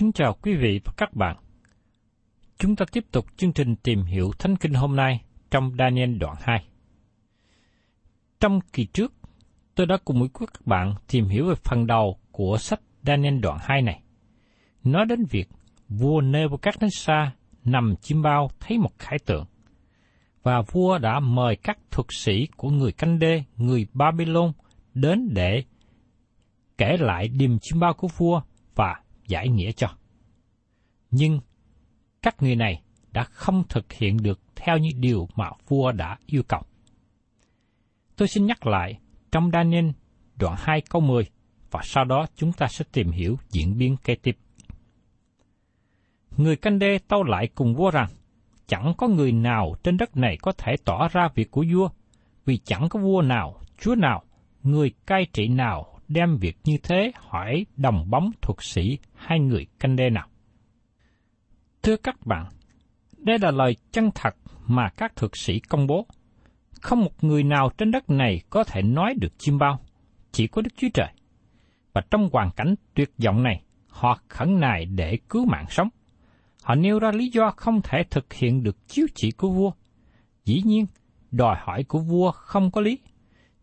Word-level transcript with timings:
Kính 0.00 0.12
chào 0.12 0.36
quý 0.42 0.54
vị 0.54 0.80
và 0.84 0.92
các 0.96 1.14
bạn. 1.14 1.36
Chúng 2.58 2.76
ta 2.76 2.84
tiếp 2.92 3.04
tục 3.12 3.26
chương 3.36 3.52
trình 3.52 3.76
tìm 3.76 4.02
hiểu 4.02 4.30
Thánh 4.38 4.56
Kinh 4.56 4.74
hôm 4.74 4.96
nay 4.96 5.24
trong 5.50 5.72
Daniel 5.78 6.16
đoạn 6.16 6.36
2. 6.40 6.64
Trong 8.40 8.60
kỳ 8.72 8.86
trước, 8.86 9.12
tôi 9.74 9.86
đã 9.86 9.96
cùng 10.04 10.20
với 10.20 10.28
các 10.40 10.66
bạn 10.66 10.94
tìm 11.10 11.24
hiểu 11.24 11.48
về 11.48 11.54
phần 11.64 11.86
đầu 11.86 12.18
của 12.32 12.56
sách 12.58 12.80
Daniel 13.02 13.38
đoạn 13.38 13.58
2 13.60 13.82
này. 13.82 14.02
Nói 14.84 15.06
đến 15.06 15.24
việc 15.30 15.48
vua 15.88 16.20
Nebuchadnezzar 16.20 17.28
nằm 17.64 17.94
chim 18.00 18.22
bao 18.22 18.50
thấy 18.60 18.78
một 18.78 18.98
khải 18.98 19.18
tượng. 19.18 19.44
Và 20.42 20.62
vua 20.72 20.98
đã 20.98 21.20
mời 21.20 21.56
các 21.56 21.78
thuật 21.90 22.06
sĩ 22.10 22.46
của 22.56 22.70
người 22.70 22.92
canh 22.92 23.18
đê, 23.18 23.44
người 23.56 23.86
Babylon 23.92 24.52
đến 24.94 25.28
để 25.32 25.64
kể 26.78 26.96
lại 27.00 27.28
điềm 27.28 27.58
chim 27.58 27.80
bao 27.80 27.94
của 27.94 28.08
vua 28.16 28.40
và 28.74 29.02
giải 29.30 29.48
nghĩa 29.48 29.72
cho. 29.72 29.88
Nhưng 31.10 31.40
các 32.22 32.42
người 32.42 32.56
này 32.56 32.82
đã 33.12 33.24
không 33.24 33.64
thực 33.68 33.92
hiện 33.92 34.16
được 34.22 34.40
theo 34.56 34.78
những 34.78 35.00
điều 35.00 35.28
mà 35.36 35.50
vua 35.68 35.92
đã 35.92 36.18
yêu 36.26 36.42
cầu. 36.48 36.62
Tôi 38.16 38.28
xin 38.28 38.46
nhắc 38.46 38.66
lại 38.66 38.98
trong 39.32 39.50
Daniel 39.52 39.90
đoạn 40.36 40.54
2 40.58 40.80
câu 40.80 41.02
10 41.02 41.30
và 41.70 41.80
sau 41.84 42.04
đó 42.04 42.26
chúng 42.36 42.52
ta 42.52 42.66
sẽ 42.66 42.84
tìm 42.92 43.10
hiểu 43.10 43.38
diễn 43.50 43.78
biến 43.78 43.96
kế 44.04 44.14
tiếp. 44.14 44.36
Người 46.36 46.56
canh 46.56 46.78
đê 46.78 46.98
tâu 47.08 47.22
lại 47.22 47.48
cùng 47.54 47.74
vua 47.74 47.90
rằng, 47.90 48.08
chẳng 48.66 48.94
có 48.98 49.08
người 49.08 49.32
nào 49.32 49.74
trên 49.82 49.96
đất 49.96 50.16
này 50.16 50.36
có 50.42 50.52
thể 50.52 50.76
tỏ 50.84 51.08
ra 51.08 51.28
việc 51.34 51.50
của 51.50 51.64
vua, 51.72 51.90
vì 52.44 52.58
chẳng 52.58 52.88
có 52.88 53.00
vua 53.00 53.22
nào, 53.22 53.60
chúa 53.78 53.94
nào, 53.94 54.22
người 54.62 54.92
cai 55.06 55.26
trị 55.32 55.48
nào 55.48 55.99
đem 56.10 56.36
việc 56.36 56.56
như 56.64 56.76
thế 56.82 57.12
hỏi 57.16 57.66
đồng 57.76 58.10
bóng 58.10 58.30
thuật 58.42 58.56
sĩ 58.60 58.98
hai 59.14 59.40
người 59.40 59.66
canh 59.78 59.96
đê 59.96 60.10
nào. 60.10 60.28
Thưa 61.82 61.96
các 61.96 62.26
bạn, 62.26 62.46
đây 63.18 63.38
là 63.38 63.50
lời 63.50 63.76
chân 63.92 64.10
thật 64.14 64.36
mà 64.66 64.88
các 64.96 65.16
thuật 65.16 65.32
sĩ 65.34 65.60
công 65.60 65.86
bố. 65.86 66.06
Không 66.80 67.00
một 67.00 67.24
người 67.24 67.42
nào 67.42 67.70
trên 67.78 67.90
đất 67.90 68.10
này 68.10 68.40
có 68.50 68.64
thể 68.64 68.82
nói 68.82 69.14
được 69.20 69.38
chim 69.38 69.58
bao, 69.58 69.80
chỉ 70.32 70.46
có 70.46 70.62
Đức 70.62 70.70
Chúa 70.76 70.88
Trời. 70.94 71.08
Và 71.92 72.02
trong 72.10 72.28
hoàn 72.32 72.50
cảnh 72.56 72.74
tuyệt 72.94 73.10
vọng 73.24 73.42
này, 73.42 73.62
họ 73.88 74.18
khẩn 74.28 74.60
nài 74.60 74.84
để 74.84 75.18
cứu 75.28 75.44
mạng 75.44 75.66
sống. 75.68 75.88
Họ 76.62 76.74
nêu 76.74 76.98
ra 76.98 77.10
lý 77.12 77.28
do 77.28 77.50
không 77.56 77.80
thể 77.82 78.02
thực 78.10 78.32
hiện 78.32 78.62
được 78.62 78.88
chiếu 78.88 79.06
chỉ 79.14 79.30
của 79.30 79.50
vua. 79.50 79.72
Dĩ 80.44 80.62
nhiên, 80.64 80.86
đòi 81.30 81.56
hỏi 81.60 81.84
của 81.84 81.98
vua 81.98 82.30
không 82.30 82.70
có 82.70 82.80
lý, 82.80 82.98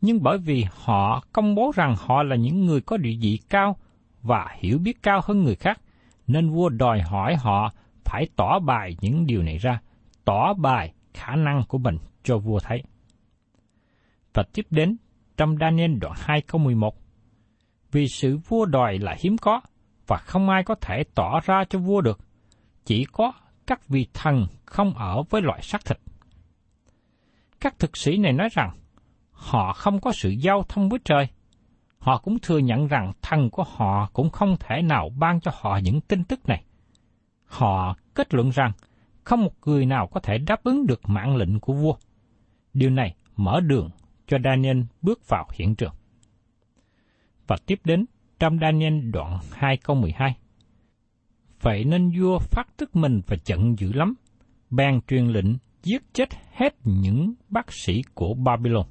nhưng 0.01 0.23
bởi 0.23 0.37
vì 0.37 0.65
họ 0.71 1.23
công 1.33 1.55
bố 1.55 1.71
rằng 1.75 1.95
họ 1.97 2.23
là 2.23 2.35
những 2.35 2.65
người 2.65 2.81
có 2.81 2.97
địa 2.97 3.17
vị 3.21 3.39
cao 3.49 3.77
và 4.21 4.55
hiểu 4.59 4.77
biết 4.77 5.03
cao 5.03 5.21
hơn 5.23 5.43
người 5.43 5.55
khác, 5.55 5.81
nên 6.27 6.49
vua 6.49 6.69
đòi 6.69 7.01
hỏi 7.01 7.35
họ 7.35 7.73
phải 8.03 8.27
tỏ 8.35 8.59
bài 8.59 8.95
những 9.01 9.25
điều 9.25 9.43
này 9.43 9.57
ra, 9.57 9.81
tỏ 10.25 10.53
bài 10.53 10.93
khả 11.13 11.35
năng 11.35 11.63
của 11.67 11.77
mình 11.77 11.97
cho 12.23 12.37
vua 12.37 12.59
thấy. 12.59 12.83
Và 14.33 14.43
tiếp 14.53 14.65
đến 14.69 14.97
trong 15.37 15.57
Daniel 15.57 15.97
đoạn 16.01 16.13
2 16.17 16.41
câu 16.41 16.61
11. 16.61 16.95
Vì 17.91 18.07
sự 18.07 18.37
vua 18.37 18.65
đòi 18.65 18.97
là 18.97 19.15
hiếm 19.19 19.37
có, 19.37 19.61
và 20.07 20.17
không 20.17 20.49
ai 20.49 20.63
có 20.63 20.75
thể 20.75 21.03
tỏ 21.15 21.39
ra 21.45 21.63
cho 21.69 21.79
vua 21.79 22.01
được, 22.01 22.19
chỉ 22.85 23.05
có 23.11 23.31
các 23.67 23.87
vị 23.87 24.07
thần 24.13 24.47
không 24.65 24.93
ở 24.93 25.23
với 25.29 25.41
loại 25.41 25.61
xác 25.61 25.85
thịt. 25.85 25.97
Các 27.59 27.79
thực 27.79 27.97
sĩ 27.97 28.17
này 28.17 28.33
nói 28.33 28.49
rằng, 28.51 28.71
họ 29.37 29.73
không 29.73 29.99
có 29.99 30.11
sự 30.11 30.29
giao 30.29 30.63
thông 30.69 30.89
với 30.89 30.99
trời. 31.05 31.27
Họ 31.99 32.17
cũng 32.17 32.39
thừa 32.39 32.57
nhận 32.57 32.87
rằng 32.87 33.13
thần 33.21 33.49
của 33.49 33.63
họ 33.63 34.09
cũng 34.13 34.29
không 34.29 34.55
thể 34.59 34.81
nào 34.81 35.09
ban 35.09 35.39
cho 35.39 35.51
họ 35.53 35.79
những 35.83 36.01
tin 36.01 36.23
tức 36.23 36.49
này. 36.49 36.63
Họ 37.45 37.95
kết 38.13 38.33
luận 38.33 38.49
rằng 38.49 38.71
không 39.23 39.43
một 39.43 39.53
người 39.65 39.85
nào 39.85 40.07
có 40.07 40.19
thể 40.19 40.37
đáp 40.37 40.63
ứng 40.63 40.87
được 40.87 41.09
mạng 41.09 41.35
lệnh 41.35 41.59
của 41.59 41.73
vua. 41.73 41.95
Điều 42.73 42.89
này 42.89 43.15
mở 43.35 43.59
đường 43.59 43.89
cho 44.27 44.37
Daniel 44.43 44.81
bước 45.01 45.27
vào 45.27 45.47
hiện 45.53 45.75
trường. 45.75 45.93
Và 47.47 47.57
tiếp 47.65 47.79
đến 47.83 48.05
trong 48.39 48.59
Daniel 48.61 49.09
đoạn 49.11 49.39
2 49.51 49.77
câu 49.77 49.95
12. 49.95 50.35
Vậy 51.61 51.85
nên 51.85 52.11
vua 52.19 52.39
phát 52.39 52.67
tức 52.77 52.95
mình 52.95 53.21
và 53.27 53.37
giận 53.45 53.79
dữ 53.79 53.93
lắm, 53.93 54.13
bèn 54.69 55.01
truyền 55.07 55.27
lệnh 55.27 55.55
giết 55.83 56.13
chết 56.13 56.29
hết 56.53 56.75
những 56.83 57.33
bác 57.49 57.73
sĩ 57.73 58.01
của 58.13 58.33
Babylon. 58.33 58.85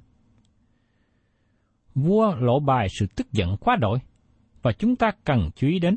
Vua 1.97 2.35
lộ 2.35 2.61
bài 2.61 2.89
sự 2.99 3.07
tức 3.17 3.33
giận 3.33 3.57
quá 3.61 3.77
đổi, 3.77 3.99
và 4.63 4.73
chúng 4.73 4.97
ta 4.97 5.11
cần 5.25 5.51
chú 5.57 5.67
ý 5.67 5.79
đến. 5.79 5.97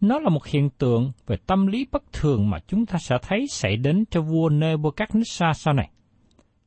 Nó 0.00 0.18
là 0.18 0.28
một 0.28 0.46
hiện 0.46 0.70
tượng 0.70 1.12
về 1.26 1.36
tâm 1.46 1.66
lý 1.66 1.86
bất 1.92 2.12
thường 2.12 2.50
mà 2.50 2.58
chúng 2.66 2.86
ta 2.86 2.98
sẽ 2.98 3.18
thấy 3.22 3.46
xảy 3.50 3.76
đến 3.76 4.04
cho 4.10 4.20
vua 4.20 4.50
Nebuchadnezzar 4.50 5.52
sau 5.52 5.74
này. 5.74 5.90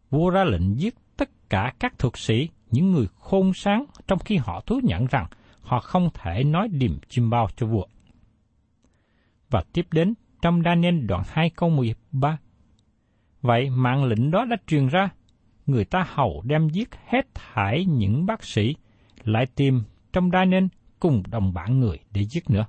Vua 0.10 0.30
ra 0.30 0.44
lệnh 0.44 0.80
giết 0.80 0.96
tất 1.18 1.50
cả 1.50 1.74
các 1.80 2.00
thuật 2.00 2.14
sĩ, 2.18 2.50
những 2.72 2.92
người 2.92 3.08
khôn 3.20 3.52
sáng 3.56 3.86
trong 4.08 4.20
khi 4.20 4.38
họ 4.38 4.62
thú 4.66 4.80
nhận 4.84 5.06
rằng 5.06 5.28
họ 5.62 5.80
không 5.80 6.10
thể 6.14 6.44
nói 6.44 6.68
điềm 6.68 7.00
chim 7.10 7.30
bao 7.30 7.48
cho 7.56 7.68
vua. 7.68 7.86
và 9.50 9.64
tiếp 9.74 9.86
đến 9.92 10.14
trong 10.42 10.62
Daniel 10.66 11.06
đoạn 11.06 11.24
2 11.28 11.50
câu 11.50 11.70
13. 11.70 12.38
Vậy 13.42 13.70
mạng 13.70 14.04
lệnh 14.04 14.31
đó 14.31 14.46
đã 14.46 14.58
truyền 14.68 14.88
ra, 14.88 15.10
người 15.66 15.86
ta 15.86 16.06
hầu 16.10 16.42
đem 16.46 16.70
giết 16.70 16.90
hết 17.08 17.34
thải 17.34 17.86
những 17.86 18.26
bác 18.26 18.44
sĩ, 18.44 18.76
lại 19.24 19.46
tìm 19.56 19.84
trong 20.14 20.30
Daniel 20.34 20.66
cùng 21.00 21.24
đồng 21.30 21.54
bạn 21.54 21.80
người 21.80 22.00
để 22.12 22.26
giết 22.26 22.50
nữa. 22.50 22.66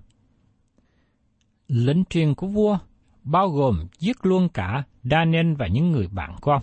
Lệnh 1.68 2.04
truyền 2.04 2.34
của 2.34 2.46
vua 2.46 2.78
bao 3.22 3.48
gồm 3.48 3.86
giết 3.98 4.26
luôn 4.26 4.48
cả 4.48 4.82
Daniel 5.02 5.54
và 5.54 5.66
những 5.66 5.92
người 5.92 6.08
bạn 6.08 6.36
của 6.40 6.52
ông. 6.52 6.62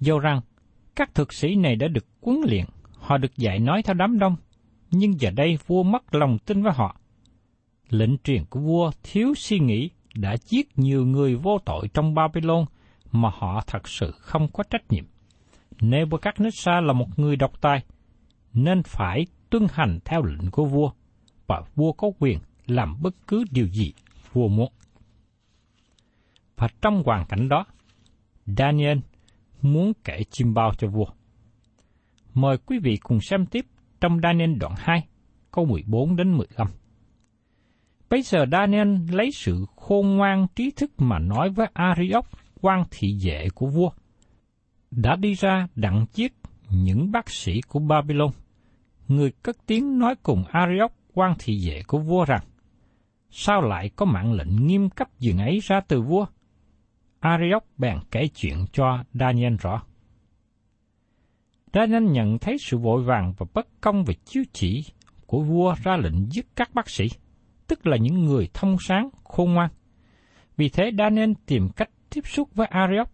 Dẫu 0.00 0.18
rằng 0.18 0.40
các 0.96 1.14
thực 1.14 1.32
sĩ 1.32 1.54
này 1.54 1.76
đã 1.76 1.88
được 1.88 2.06
huấn 2.22 2.40
luyện, 2.48 2.64
họ 2.92 3.18
được 3.18 3.36
dạy 3.36 3.58
nói 3.58 3.82
theo 3.82 3.94
đám 3.94 4.18
đông, 4.18 4.36
nhưng 4.90 5.20
giờ 5.20 5.30
đây 5.30 5.58
vua 5.66 5.82
mất 5.82 6.14
lòng 6.14 6.38
tin 6.38 6.62
với 6.62 6.72
họ. 6.72 7.00
Lệnh 7.88 8.18
truyền 8.18 8.44
của 8.44 8.60
vua 8.60 8.90
thiếu 9.02 9.34
suy 9.36 9.58
nghĩ 9.58 9.90
đã 10.14 10.36
giết 10.46 10.78
nhiều 10.78 11.06
người 11.06 11.36
vô 11.36 11.58
tội 11.64 11.88
trong 11.94 12.14
Babylon 12.14 12.64
mà 13.12 13.30
họ 13.34 13.62
thật 13.66 13.88
sự 13.88 14.10
không 14.10 14.48
có 14.52 14.64
trách 14.70 14.92
nhiệm. 14.92 15.04
Nebuchadnezzar 15.80 16.80
là 16.80 16.92
một 16.92 17.18
người 17.18 17.36
độc 17.36 17.60
tài, 17.60 17.84
nên 18.52 18.82
phải 18.82 19.26
tuân 19.50 19.66
hành 19.72 19.98
theo 20.04 20.22
lệnh 20.22 20.50
của 20.50 20.64
vua, 20.64 20.90
và 21.46 21.62
vua 21.74 21.92
có 21.92 22.10
quyền 22.18 22.38
làm 22.66 22.96
bất 23.02 23.14
cứ 23.26 23.44
điều 23.50 23.68
gì 23.68 23.92
vua 24.32 24.48
muốn. 24.48 24.72
Và 26.56 26.68
trong 26.82 27.02
hoàn 27.06 27.26
cảnh 27.26 27.48
đó, 27.48 27.66
Daniel 28.46 28.98
muốn 29.62 29.92
kể 30.04 30.24
chim 30.30 30.54
bao 30.54 30.72
cho 30.78 30.88
vua. 30.88 31.06
Mời 32.34 32.58
quý 32.58 32.78
vị 32.78 32.96
cùng 32.96 33.20
xem 33.20 33.46
tiếp 33.46 33.66
trong 34.00 34.20
Daniel 34.22 34.54
đoạn 34.54 34.74
2, 34.76 35.06
câu 35.50 35.66
14 35.66 36.16
đến 36.16 36.36
15. 36.36 36.68
Bây 38.10 38.22
giờ 38.22 38.46
Daniel 38.52 38.96
lấy 39.10 39.30
sự 39.32 39.66
khôn 39.76 40.16
ngoan 40.16 40.46
trí 40.56 40.70
thức 40.70 40.90
mà 40.98 41.18
nói 41.18 41.50
với 41.50 41.66
Arioch, 41.72 42.26
quan 42.60 42.84
thị 42.90 43.18
vệ 43.24 43.48
của 43.54 43.66
vua, 43.66 43.90
đã 44.90 45.16
đi 45.16 45.34
ra 45.34 45.68
đặng 45.74 46.06
giết 46.14 46.32
những 46.70 47.12
bác 47.12 47.30
sĩ 47.30 47.60
của 47.60 47.78
Babylon. 47.78 48.30
Người 49.08 49.32
cất 49.42 49.56
tiếng 49.66 49.98
nói 49.98 50.14
cùng 50.22 50.44
Arioch, 50.50 50.92
quan 51.14 51.34
thị 51.38 51.68
vệ 51.68 51.82
của 51.86 51.98
vua 51.98 52.24
rằng, 52.24 52.42
sao 53.30 53.62
lại 53.62 53.90
có 53.96 54.06
mạng 54.06 54.32
lệnh 54.32 54.66
nghiêm 54.66 54.90
cấp 54.90 55.08
dường 55.18 55.38
ấy 55.38 55.60
ra 55.62 55.80
từ 55.80 56.02
vua? 56.02 56.26
Arioch 57.20 57.64
bèn 57.78 57.98
kể 58.10 58.28
chuyện 58.34 58.64
cho 58.72 59.04
Daniel 59.14 59.54
rõ. 59.60 59.82
Daniel 61.72 62.02
nhận 62.02 62.38
thấy 62.38 62.56
sự 62.58 62.78
vội 62.78 63.02
vàng 63.02 63.34
và 63.38 63.46
bất 63.54 63.68
công 63.80 64.04
về 64.04 64.14
chiếu 64.24 64.44
chỉ 64.52 64.84
của 65.26 65.42
vua 65.42 65.74
ra 65.82 65.96
lệnh 65.96 66.32
giết 66.32 66.46
các 66.56 66.74
bác 66.74 66.90
sĩ, 66.90 67.08
tức 67.66 67.86
là 67.86 67.96
những 67.96 68.24
người 68.24 68.48
thông 68.54 68.76
sáng, 68.80 69.08
khôn 69.24 69.52
ngoan. 69.52 69.70
Vì 70.56 70.68
thế 70.68 70.90
Daniel 70.98 71.32
tìm 71.46 71.68
cách 71.68 71.90
tiếp 72.10 72.26
xúc 72.26 72.54
với 72.54 72.66
Arioch. 72.66 73.10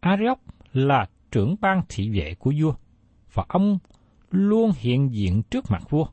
Arioch 0.00 0.40
là 0.72 1.06
trưởng 1.32 1.56
ban 1.60 1.82
thị 1.88 2.10
vệ 2.10 2.34
của 2.38 2.52
vua, 2.60 2.74
và 3.34 3.44
ông 3.48 3.78
luôn 4.30 4.70
hiện 4.78 5.14
diện 5.14 5.42
trước 5.42 5.64
mặt 5.70 5.82
vua. 5.90 6.06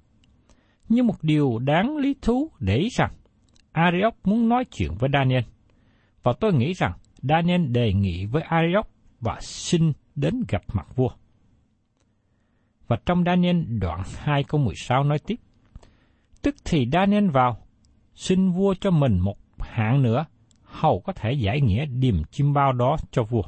Như 0.89 1.03
một 1.03 1.15
điều 1.21 1.59
đáng 1.59 1.97
lý 1.97 2.15
thú 2.21 2.51
để 2.59 2.77
ý 2.77 2.89
rằng, 2.89 3.11
Arioch 3.71 4.15
muốn 4.23 4.49
nói 4.49 4.65
chuyện 4.65 4.91
với 4.99 5.09
Daniel– 5.13 5.43
và 6.27 6.33
tôi 6.39 6.53
nghĩ 6.53 6.73
rằng 6.73 6.93
Daniel 7.21 7.65
đề 7.65 7.93
nghị 7.93 8.25
với 8.25 8.41
Arioch 8.41 8.87
và 9.19 9.37
xin 9.41 9.93
đến 10.15 10.43
gặp 10.47 10.61
mặt 10.73 10.95
vua. 10.95 11.09
Và 12.87 12.97
trong 13.05 13.23
Daniel 13.23 13.63
đoạn 13.79 14.01
2 14.17 14.43
câu 14.43 14.61
16 14.61 15.03
nói 15.03 15.19
tiếp, 15.19 15.35
Tức 16.41 16.55
thì 16.65 16.89
Daniel 16.91 17.29
vào, 17.29 17.57
xin 18.15 18.51
vua 18.51 18.73
cho 18.81 18.91
mình 18.91 19.19
một 19.19 19.37
hạng 19.59 20.01
nữa, 20.01 20.25
hầu 20.63 20.99
có 20.99 21.13
thể 21.13 21.31
giải 21.31 21.61
nghĩa 21.61 21.85
điềm 21.85 22.23
chim 22.23 22.53
bao 22.53 22.73
đó 22.73 22.97
cho 23.11 23.23
vua. 23.23 23.43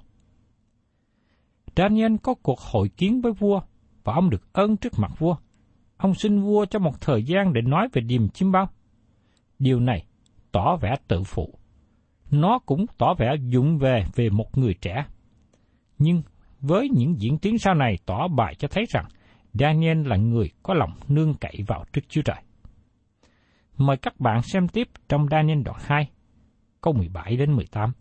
Daniel 1.79 2.15
có 2.23 2.33
cuộc 2.33 2.59
hội 2.59 2.89
kiến 2.89 3.21
với 3.21 3.31
vua, 3.31 3.61
và 4.03 4.13
ông 4.13 4.29
được 4.29 4.53
ơn 4.53 4.77
trước 4.77 4.93
mặt 4.97 5.11
vua. 5.17 5.35
Ông 5.97 6.13
xin 6.13 6.41
vua 6.41 6.65
cho 6.65 6.79
một 6.79 7.01
thời 7.01 7.23
gian 7.23 7.53
để 7.53 7.61
nói 7.61 7.87
về 7.93 8.01
điềm 8.01 8.29
chim 8.29 8.51
bao. 8.51 8.69
Điều 9.59 9.79
này 9.79 10.05
tỏ 10.51 10.75
vẻ 10.81 10.95
tự 11.07 11.23
phụ 11.23 11.53
nó 12.31 12.59
cũng 12.65 12.85
tỏ 12.97 13.13
vẻ 13.13 13.35
dụng 13.49 13.77
về 13.77 14.03
về 14.15 14.29
một 14.29 14.57
người 14.57 14.73
trẻ. 14.81 15.05
Nhưng 15.97 16.21
với 16.61 16.89
những 16.89 17.21
diễn 17.21 17.37
tiến 17.37 17.57
sau 17.57 17.73
này 17.73 17.95
tỏ 18.05 18.27
bài 18.27 18.55
cho 18.55 18.67
thấy 18.67 18.85
rằng 18.89 19.05
Daniel 19.53 20.07
là 20.07 20.15
người 20.15 20.49
có 20.63 20.73
lòng 20.73 20.91
nương 21.07 21.33
cậy 21.33 21.63
vào 21.67 21.85
Đức 21.93 22.01
Chúa 22.09 22.21
Trời. 22.21 22.41
Mời 23.77 23.97
các 23.97 24.19
bạn 24.19 24.41
xem 24.41 24.67
tiếp 24.67 24.87
trong 25.09 25.27
Daniel 25.31 25.61
đoạn 25.61 25.77
2, 25.81 26.09
câu 26.81 26.93
17 26.93 27.37
đến 27.37 27.51
18. 27.51 27.91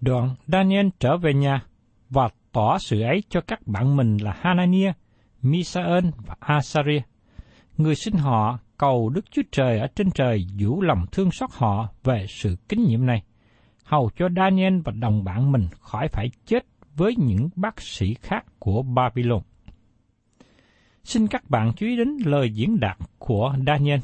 Đoạn 0.00 0.34
Daniel 0.46 0.86
trở 0.98 1.16
về 1.16 1.34
nhà 1.34 1.66
và 2.14 2.28
tỏ 2.52 2.78
sự 2.78 3.00
ấy 3.00 3.22
cho 3.28 3.40
các 3.40 3.66
bạn 3.66 3.96
mình 3.96 4.16
là 4.16 4.34
Hanania, 4.40 4.92
Misael 5.42 6.04
và 6.26 6.36
Asaria. 6.40 7.00
Người 7.76 7.94
xin 7.94 8.14
họ 8.14 8.58
cầu 8.78 9.08
Đức 9.08 9.24
Chúa 9.30 9.42
Trời 9.52 9.78
ở 9.78 9.86
trên 9.96 10.10
trời 10.10 10.46
vũ 10.58 10.82
lòng 10.82 11.06
thương 11.12 11.30
xót 11.30 11.50
họ 11.52 11.88
về 12.04 12.26
sự 12.28 12.56
kính 12.68 12.84
nhiệm 12.84 13.06
này, 13.06 13.22
hầu 13.84 14.10
cho 14.16 14.28
Daniel 14.36 14.80
và 14.84 14.92
đồng 14.92 15.24
bạn 15.24 15.52
mình 15.52 15.68
khỏi 15.80 16.08
phải 16.08 16.30
chết 16.46 16.66
với 16.96 17.14
những 17.18 17.48
bác 17.56 17.80
sĩ 17.80 18.14
khác 18.14 18.44
của 18.58 18.82
Babylon. 18.82 19.42
Xin 21.04 21.26
các 21.26 21.50
bạn 21.50 21.72
chú 21.76 21.86
ý 21.86 21.96
đến 21.96 22.16
lời 22.24 22.50
diễn 22.50 22.80
đạt 22.80 22.98
của 23.18 23.54
Daniel. 23.66 24.00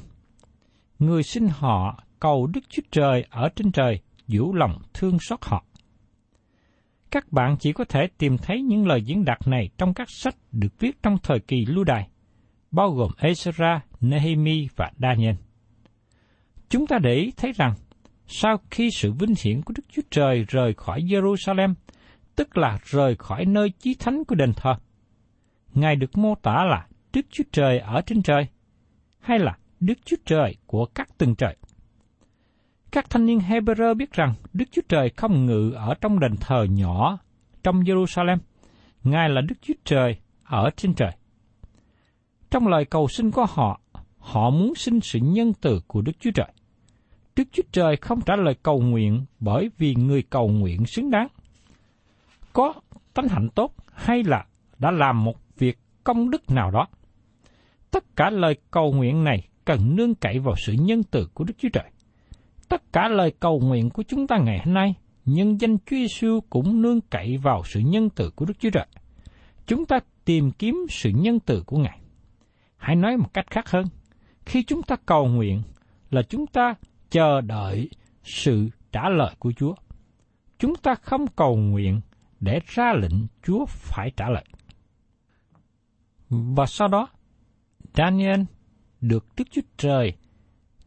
Người 0.98 1.22
xin 1.22 1.48
họ 1.50 2.02
cầu 2.20 2.46
Đức 2.46 2.60
Chúa 2.68 2.82
Trời 2.90 3.24
ở 3.30 3.48
trên 3.56 3.72
trời 3.72 4.00
vũ 4.28 4.54
lòng 4.54 4.78
thương 4.94 5.18
xót 5.20 5.38
họ. 5.42 5.64
Các 7.10 7.32
bạn 7.32 7.56
chỉ 7.60 7.72
có 7.72 7.84
thể 7.84 8.06
tìm 8.18 8.38
thấy 8.38 8.62
những 8.62 8.86
lời 8.86 9.02
diễn 9.02 9.24
đạt 9.24 9.38
này 9.46 9.70
trong 9.78 9.94
các 9.94 10.10
sách 10.10 10.34
được 10.52 10.78
viết 10.78 11.02
trong 11.02 11.16
thời 11.22 11.40
kỳ 11.40 11.64
lưu 11.66 11.84
đài, 11.84 12.08
bao 12.70 12.90
gồm 12.90 13.10
Ezra, 13.18 13.80
Nehemi 14.00 14.68
và 14.76 14.90
Daniel. 14.98 15.34
Chúng 16.68 16.86
ta 16.86 16.98
để 16.98 17.14
ý 17.14 17.32
thấy 17.36 17.52
rằng, 17.52 17.74
sau 18.26 18.56
khi 18.70 18.90
sự 18.90 19.12
vinh 19.12 19.34
hiển 19.44 19.62
của 19.62 19.74
Đức 19.76 19.82
Chúa 19.92 20.02
Trời 20.10 20.44
rời 20.48 20.74
khỏi 20.74 21.02
Jerusalem, 21.02 21.74
tức 22.36 22.56
là 22.56 22.78
rời 22.84 23.16
khỏi 23.16 23.44
nơi 23.44 23.70
chí 23.78 23.94
thánh 23.98 24.24
của 24.24 24.34
đền 24.34 24.52
thờ, 24.56 24.74
Ngài 25.74 25.96
được 25.96 26.18
mô 26.18 26.34
tả 26.34 26.64
là 26.64 26.86
Đức 27.12 27.26
Chúa 27.30 27.44
Trời 27.52 27.78
ở 27.78 28.00
trên 28.06 28.22
trời, 28.22 28.46
hay 29.18 29.38
là 29.38 29.58
Đức 29.80 29.98
Chúa 30.04 30.16
Trời 30.24 30.56
của 30.66 30.86
các 30.94 31.18
tầng 31.18 31.34
trời. 31.34 31.56
Các 32.92 33.10
thanh 33.10 33.26
niên 33.26 33.38
Hebrew 33.38 33.94
biết 33.94 34.12
rằng 34.12 34.34
Đức 34.52 34.64
Chúa 34.70 34.82
Trời 34.88 35.10
không 35.16 35.46
ngự 35.46 35.72
ở 35.72 35.94
trong 36.00 36.20
đền 36.20 36.36
thờ 36.40 36.66
nhỏ 36.70 37.18
trong 37.62 37.80
Jerusalem, 37.80 38.38
Ngài 39.04 39.28
là 39.28 39.40
Đức 39.40 39.54
Chúa 39.62 39.74
Trời 39.84 40.16
ở 40.44 40.70
trên 40.76 40.94
trời. 40.94 41.10
Trong 42.50 42.66
lời 42.66 42.84
cầu 42.84 43.08
xin 43.08 43.30
của 43.30 43.46
họ, 43.48 43.80
họ 44.18 44.50
muốn 44.50 44.74
xin 44.74 45.00
sự 45.00 45.18
nhân 45.22 45.52
từ 45.60 45.80
của 45.86 46.02
Đức 46.02 46.12
Chúa 46.20 46.30
Trời. 46.34 46.52
Đức 47.36 47.44
Chúa 47.52 47.62
Trời 47.72 47.96
không 47.96 48.20
trả 48.26 48.36
lời 48.36 48.54
cầu 48.62 48.80
nguyện 48.80 49.24
bởi 49.40 49.70
vì 49.78 49.94
người 49.94 50.22
cầu 50.22 50.48
nguyện 50.48 50.86
xứng 50.86 51.10
đáng. 51.10 51.28
Có 52.52 52.72
tánh 53.14 53.28
hạnh 53.28 53.48
tốt 53.54 53.74
hay 53.92 54.22
là 54.24 54.46
đã 54.78 54.90
làm 54.90 55.24
một 55.24 55.36
việc 55.58 55.78
công 56.04 56.30
đức 56.30 56.50
nào 56.50 56.70
đó. 56.70 56.86
Tất 57.90 58.04
cả 58.16 58.30
lời 58.30 58.56
cầu 58.70 58.92
nguyện 58.92 59.24
này 59.24 59.48
cần 59.64 59.96
nương 59.96 60.14
cậy 60.14 60.38
vào 60.38 60.54
sự 60.56 60.72
nhân 60.72 61.02
từ 61.02 61.28
của 61.34 61.44
Đức 61.44 61.54
Chúa 61.58 61.68
Trời. 61.72 61.90
Tất 62.70 62.92
cả 62.92 63.08
lời 63.08 63.32
cầu 63.40 63.60
nguyện 63.60 63.90
của 63.90 64.02
chúng 64.02 64.26
ta 64.26 64.38
ngày 64.38 64.58
hôm 64.64 64.74
nay, 64.74 64.94
nhân 65.24 65.60
danh 65.60 65.78
Chúa 65.78 65.96
Giêsu 65.96 66.40
cũng 66.50 66.82
nương 66.82 67.00
cậy 67.00 67.36
vào 67.36 67.62
sự 67.64 67.80
nhân 67.80 68.10
từ 68.10 68.30
của 68.30 68.44
Đức 68.44 68.54
Chúa 68.58 68.70
Trời. 68.70 68.86
Chúng 69.66 69.86
ta 69.86 70.00
tìm 70.24 70.50
kiếm 70.50 70.86
sự 70.90 71.10
nhân 71.14 71.40
từ 71.40 71.62
của 71.66 71.78
Ngài. 71.78 72.00
Hãy 72.76 72.96
nói 72.96 73.16
một 73.16 73.34
cách 73.34 73.50
khác 73.50 73.70
hơn, 73.70 73.84
khi 74.46 74.62
chúng 74.62 74.82
ta 74.82 74.96
cầu 75.06 75.26
nguyện 75.26 75.62
là 76.10 76.22
chúng 76.22 76.46
ta 76.46 76.74
chờ 77.10 77.40
đợi 77.40 77.90
sự 78.22 78.68
trả 78.92 79.08
lời 79.08 79.34
của 79.38 79.52
Chúa. 79.52 79.74
Chúng 80.58 80.74
ta 80.74 80.94
không 80.94 81.26
cầu 81.26 81.56
nguyện 81.56 82.00
để 82.40 82.60
ra 82.66 82.92
lệnh 82.92 83.26
Chúa 83.46 83.64
phải 83.66 84.10
trả 84.16 84.28
lời. 84.28 84.44
Và 86.28 86.66
sau 86.66 86.88
đó, 86.88 87.08
Daniel 87.94 88.40
được 89.00 89.26
Đức 89.36 89.44
Chúa 89.50 89.62
Trời 89.76 90.12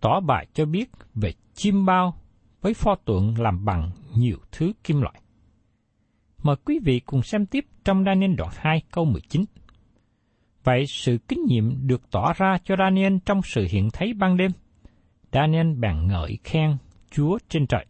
tỏ 0.02 0.20
bài 0.20 0.48
cho 0.54 0.66
biết 0.66 0.90
về 1.16 1.34
chim 1.54 1.86
bao 1.86 2.16
với 2.62 2.74
pho 2.74 2.96
tượng 2.96 3.42
làm 3.42 3.66
bằng 3.66 3.92
nhiều 4.16 4.38
thứ 4.52 4.74
kim 4.84 5.02
loại. 5.02 5.22
Mời 6.44 6.56
quý 6.66 6.80
vị 6.84 7.00
cùng 7.00 7.24
xem 7.24 7.46
tiếp 7.46 7.66
trong 7.86 8.04
Daniel 8.04 8.36
đoạn 8.36 8.52
2 8.56 8.82
câu 8.92 9.06
19. 9.06 9.46
Vậy 10.64 10.86
sự 10.88 11.18
kinh 11.28 11.46
nghiệm 11.46 11.88
được 11.88 12.12
tỏ 12.12 12.34
ra 12.34 12.58
cho 12.64 12.76
Daniel 12.80 13.18
trong 13.26 13.42
sự 13.44 13.68
hiện 13.70 13.90
thấy 13.94 14.14
ban 14.14 14.38
đêm. 14.38 14.52
Daniel 15.32 15.74
bàn 15.74 16.08
ngợi 16.08 16.38
khen 16.44 16.78
Chúa 17.12 17.38
trên 17.50 17.68
trời. 17.68 17.86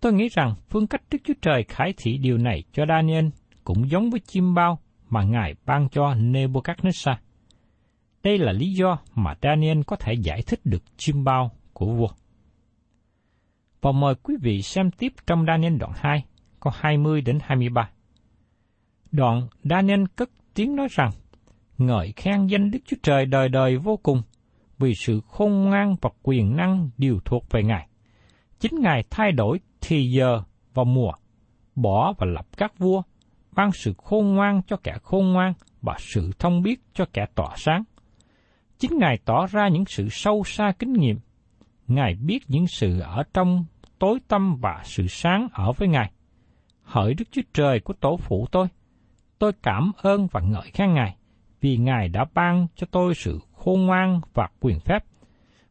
Tôi 0.00 0.12
nghĩ 0.12 0.28
rằng 0.28 0.54
phương 0.68 0.86
cách 0.86 1.02
Đức 1.10 1.18
Chúa 1.24 1.34
Trời 1.42 1.64
khải 1.68 1.94
thị 1.96 2.18
điều 2.18 2.38
này 2.38 2.64
cho 2.72 2.86
Daniel 2.88 3.26
cũng 3.64 3.90
giống 3.90 4.10
với 4.10 4.20
chim 4.20 4.54
bao 4.54 4.78
mà 5.08 5.22
Ngài 5.22 5.54
ban 5.66 5.88
cho 5.88 6.14
Nebuchadnezzar. 6.14 7.16
đây 8.22 8.38
là 8.38 8.52
lý 8.52 8.72
do 8.72 8.98
mà 9.14 9.34
Daniel 9.42 9.80
có 9.86 9.96
thể 9.96 10.14
giải 10.14 10.42
thích 10.42 10.60
được 10.64 10.82
chim 10.96 11.24
bao 11.24 11.50
của 11.80 11.86
vua. 11.86 12.08
Và 13.80 13.92
mời 13.92 14.14
quý 14.22 14.34
vị 14.42 14.62
xem 14.62 14.90
tiếp 14.90 15.12
trong 15.26 15.44
Daniel 15.46 15.76
đoạn 15.76 15.92
2, 15.94 16.24
câu 16.60 16.72
20 16.76 17.20
đến 17.20 17.38
23. 17.42 17.90
Đoạn 19.12 19.48
Daniel 19.64 20.04
cất 20.16 20.30
tiếng 20.54 20.76
nói 20.76 20.88
rằng, 20.90 21.10
ngợi 21.78 22.12
khen 22.16 22.46
danh 22.46 22.70
Đức 22.70 22.78
Chúa 22.86 22.96
Trời 23.02 23.26
đời 23.26 23.48
đời 23.48 23.76
vô 23.76 23.96
cùng, 23.96 24.22
vì 24.78 24.94
sự 24.94 25.20
khôn 25.28 25.52
ngoan 25.52 25.96
và 26.00 26.10
quyền 26.22 26.56
năng 26.56 26.90
đều 26.98 27.20
thuộc 27.24 27.44
về 27.50 27.62
Ngài. 27.62 27.88
Chính 28.58 28.80
Ngài 28.80 29.04
thay 29.10 29.32
đổi 29.32 29.60
thì 29.80 30.10
giờ 30.10 30.42
và 30.74 30.84
mùa, 30.84 31.12
bỏ 31.74 32.12
và 32.18 32.26
lập 32.26 32.46
các 32.56 32.78
vua, 32.78 33.02
ban 33.52 33.72
sự 33.72 33.94
khôn 33.96 34.34
ngoan 34.34 34.62
cho 34.66 34.76
kẻ 34.76 34.94
khôn 35.02 35.32
ngoan 35.32 35.52
và 35.82 35.96
sự 35.98 36.30
thông 36.38 36.62
biết 36.62 36.80
cho 36.94 37.04
kẻ 37.12 37.26
tỏa 37.34 37.54
sáng. 37.56 37.84
Chính 38.78 38.98
Ngài 38.98 39.18
tỏ 39.24 39.46
ra 39.46 39.68
những 39.68 39.84
sự 39.86 40.08
sâu 40.10 40.42
xa 40.46 40.72
kinh 40.78 40.92
nghiệm. 40.92 41.18
Ngài 41.90 42.14
biết 42.14 42.38
những 42.48 42.66
sự 42.66 43.00
ở 43.00 43.22
trong 43.34 43.64
tối 43.98 44.18
tâm 44.28 44.56
và 44.60 44.82
sự 44.84 45.06
sáng 45.08 45.48
ở 45.52 45.72
với 45.72 45.88
Ngài. 45.88 46.12
Hỡi 46.82 47.14
Đức 47.14 47.24
Chúa 47.30 47.42
Trời 47.52 47.80
của 47.80 47.92
tổ 47.92 48.16
phụ 48.16 48.46
tôi, 48.52 48.66
tôi 49.38 49.52
cảm 49.62 49.92
ơn 49.96 50.26
và 50.32 50.40
ngợi 50.40 50.70
khen 50.70 50.94
Ngài, 50.94 51.16
vì 51.60 51.76
Ngài 51.76 52.08
đã 52.08 52.24
ban 52.34 52.66
cho 52.76 52.86
tôi 52.90 53.14
sự 53.14 53.38
khôn 53.52 53.86
ngoan 53.86 54.20
và 54.34 54.48
quyền 54.60 54.80
phép. 54.80 55.04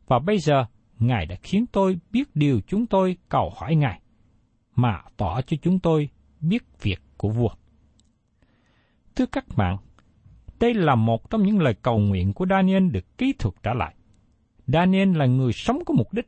Và 0.07 0.19
bây 0.19 0.39
giờ, 0.39 0.65
Ngài 0.99 1.25
đã 1.25 1.35
khiến 1.43 1.65
tôi 1.71 1.99
biết 2.11 2.35
điều 2.35 2.61
chúng 2.67 2.85
tôi 2.85 3.17
cầu 3.29 3.51
hỏi 3.55 3.75
Ngài, 3.75 4.01
mà 4.75 5.01
tỏ 5.17 5.41
cho 5.41 5.57
chúng 5.61 5.79
tôi 5.79 6.09
biết 6.39 6.63
việc 6.81 7.01
của 7.17 7.29
vua. 7.29 7.49
Thưa 9.15 9.25
các 9.25 9.45
bạn, 9.57 9.77
đây 10.59 10.73
là 10.73 10.95
một 10.95 11.29
trong 11.29 11.43
những 11.43 11.59
lời 11.61 11.73
cầu 11.81 11.99
nguyện 11.99 12.33
của 12.33 12.45
Daniel 12.49 12.89
được 12.89 13.17
kỹ 13.17 13.33
thuật 13.39 13.55
trả 13.63 13.73
lại. 13.73 13.95
Daniel 14.73 15.17
là 15.17 15.25
người 15.25 15.53
sống 15.53 15.79
có 15.85 15.93
mục 15.93 16.13
đích, 16.13 16.27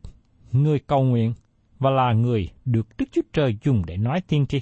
người 0.51 0.79
cầu 0.79 1.03
nguyện 1.03 1.33
và 1.79 1.89
là 1.89 2.13
người 2.13 2.49
được 2.65 2.87
Đức 2.97 3.05
Chúa 3.11 3.21
Trời 3.33 3.57
dùng 3.63 3.85
để 3.85 3.97
nói 3.97 4.21
tiên 4.21 4.45
tri. 4.45 4.61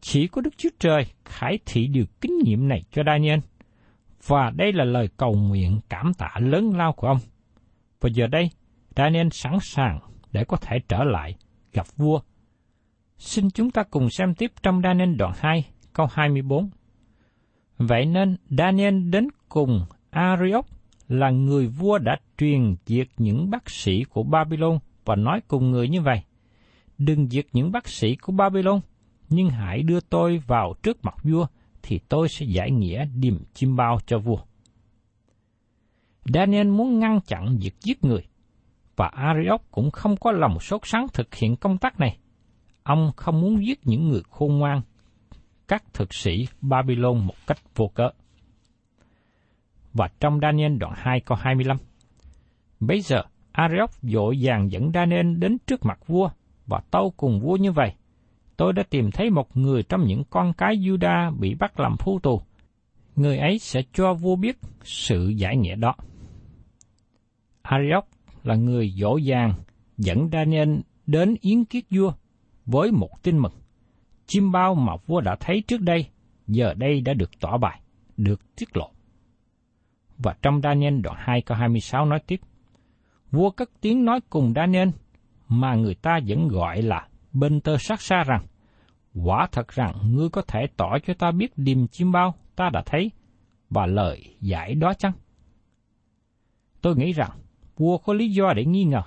Chỉ 0.00 0.26
có 0.26 0.40
Đức 0.40 0.54
Chúa 0.56 0.68
Trời 0.78 1.06
khải 1.24 1.58
thị 1.66 1.86
điều 1.86 2.04
kinh 2.20 2.38
nghiệm 2.44 2.68
này 2.68 2.84
cho 2.92 3.02
Daniel, 3.06 3.38
và 4.26 4.50
đây 4.56 4.72
là 4.72 4.84
lời 4.84 5.08
cầu 5.16 5.34
nguyện 5.34 5.80
cảm 5.88 6.14
tạ 6.14 6.30
lớn 6.38 6.76
lao 6.76 6.92
của 6.92 7.06
ông. 7.06 7.18
Và 8.00 8.08
giờ 8.12 8.26
đây, 8.26 8.50
Daniel 8.96 9.28
sẵn 9.30 9.58
sàng 9.60 9.98
để 10.32 10.44
có 10.44 10.56
thể 10.56 10.78
trở 10.88 11.04
lại 11.04 11.36
gặp 11.72 11.86
vua. 11.96 12.20
Xin 13.18 13.50
chúng 13.50 13.70
ta 13.70 13.82
cùng 13.82 14.10
xem 14.10 14.34
tiếp 14.34 14.52
trong 14.62 14.82
Daniel 14.82 15.14
đoạn 15.14 15.32
2, 15.36 15.66
câu 15.92 16.06
24. 16.12 16.70
Vậy 17.78 18.06
nên 18.06 18.36
Daniel 18.50 19.00
đến 19.10 19.28
cùng 19.48 19.80
Arioch 20.10 20.66
là 21.12 21.30
người 21.30 21.66
vua 21.66 21.98
đã 21.98 22.16
truyền 22.38 22.74
diệt 22.86 23.08
những 23.16 23.50
bác 23.50 23.70
sĩ 23.70 24.04
của 24.04 24.22
Babylon 24.22 24.78
và 25.04 25.16
nói 25.16 25.40
cùng 25.48 25.70
người 25.70 25.88
như 25.88 26.00
vậy. 26.00 26.22
Đừng 26.98 27.28
diệt 27.28 27.46
những 27.52 27.72
bác 27.72 27.88
sĩ 27.88 28.16
của 28.16 28.32
Babylon, 28.32 28.80
nhưng 29.28 29.50
hãy 29.50 29.82
đưa 29.82 30.00
tôi 30.00 30.42
vào 30.46 30.74
trước 30.82 31.04
mặt 31.04 31.14
vua, 31.22 31.46
thì 31.82 31.98
tôi 32.08 32.28
sẽ 32.28 32.46
giải 32.46 32.70
nghĩa 32.70 33.04
điềm 33.04 33.38
chim 33.54 33.76
bao 33.76 33.98
cho 34.06 34.18
vua. 34.18 34.38
Daniel 36.24 36.68
muốn 36.68 36.98
ngăn 36.98 37.20
chặn 37.20 37.58
việc 37.60 37.74
giết 37.80 38.04
người, 38.04 38.26
và 38.96 39.06
Arioch 39.06 39.70
cũng 39.70 39.90
không 39.90 40.16
có 40.16 40.32
lòng 40.32 40.60
sốt 40.60 40.80
sắng 40.84 41.06
thực 41.14 41.34
hiện 41.34 41.56
công 41.56 41.78
tác 41.78 42.00
này. 42.00 42.18
Ông 42.82 43.12
không 43.16 43.40
muốn 43.40 43.66
giết 43.66 43.86
những 43.86 44.08
người 44.08 44.22
khôn 44.30 44.58
ngoan, 44.58 44.82
các 45.68 45.84
thực 45.94 46.14
sĩ 46.14 46.46
Babylon 46.60 47.26
một 47.26 47.34
cách 47.46 47.58
vô 47.74 47.88
cớ. 47.94 48.10
Và 49.94 50.08
trong 50.20 50.40
Daniel 50.40 50.76
đoạn 50.76 50.92
2 50.96 51.20
câu 51.20 51.38
25, 51.40 51.76
Bây 52.80 53.00
giờ, 53.00 53.22
Arioch 53.52 53.90
dội 54.02 54.38
vàng 54.40 54.70
dẫn 54.70 54.90
Daniel 54.94 55.34
đến 55.36 55.58
trước 55.66 55.84
mặt 55.84 55.98
vua 56.06 56.30
và 56.66 56.80
tâu 56.90 57.12
cùng 57.16 57.40
vua 57.40 57.56
như 57.56 57.72
vậy. 57.72 57.92
Tôi 58.56 58.72
đã 58.72 58.82
tìm 58.90 59.10
thấy 59.10 59.30
một 59.30 59.56
người 59.56 59.82
trong 59.82 60.04
những 60.04 60.22
con 60.30 60.52
cái 60.52 60.76
Juda 60.76 61.38
bị 61.38 61.54
bắt 61.54 61.80
làm 61.80 61.96
phu 61.96 62.18
tù. 62.18 62.42
Người 63.16 63.38
ấy 63.38 63.58
sẽ 63.58 63.82
cho 63.92 64.14
vua 64.14 64.36
biết 64.36 64.58
sự 64.84 65.28
giải 65.28 65.56
nghĩa 65.56 65.74
đó. 65.74 65.94
Arioch 67.62 68.08
là 68.42 68.54
người 68.54 68.94
dỗ 69.00 69.16
dàng 69.16 69.54
dẫn 69.98 70.28
Daniel 70.32 70.78
đến 71.06 71.34
yến 71.40 71.64
kiết 71.64 71.84
vua 71.90 72.12
với 72.66 72.90
một 72.90 73.22
tin 73.22 73.38
mừng. 73.38 73.54
Chim 74.26 74.52
bao 74.52 74.74
mà 74.74 74.92
vua 75.06 75.20
đã 75.20 75.36
thấy 75.40 75.62
trước 75.66 75.80
đây, 75.80 76.06
giờ 76.46 76.74
đây 76.74 77.00
đã 77.00 77.14
được 77.14 77.30
tỏ 77.40 77.58
bài, 77.58 77.80
được 78.16 78.56
tiết 78.56 78.76
lộ. 78.76 78.90
Và 80.22 80.34
trong 80.42 80.60
Daniel 80.62 81.00
đoạn 81.00 81.16
2 81.18 81.42
câu 81.42 81.58
26 81.58 82.04
nói 82.04 82.20
tiếp, 82.26 82.40
Vua 83.30 83.50
cất 83.50 83.70
tiếng 83.80 84.04
nói 84.04 84.20
cùng 84.30 84.52
Daniel, 84.56 84.88
mà 85.48 85.74
người 85.74 85.94
ta 85.94 86.20
vẫn 86.26 86.48
gọi 86.48 86.82
là 86.82 87.08
bên 87.32 87.60
tơ 87.60 87.76
sát 87.78 88.00
xa 88.00 88.24
rằng, 88.26 88.42
quả 89.24 89.48
thật 89.52 89.68
rằng 89.68 89.94
ngươi 90.04 90.28
có 90.28 90.42
thể 90.42 90.66
tỏ 90.76 90.98
cho 91.06 91.14
ta 91.14 91.30
biết 91.30 91.52
điềm 91.56 91.86
chim 91.86 92.12
bao 92.12 92.34
ta 92.56 92.70
đã 92.72 92.82
thấy, 92.86 93.10
và 93.70 93.86
lời 93.86 94.36
giải 94.40 94.74
đó 94.74 94.92
chăng? 94.98 95.12
Tôi 96.80 96.96
nghĩ 96.96 97.12
rằng 97.12 97.30
vua 97.76 97.98
có 97.98 98.12
lý 98.12 98.28
do 98.28 98.52
để 98.56 98.64
nghi 98.64 98.84
ngờ. 98.84 99.02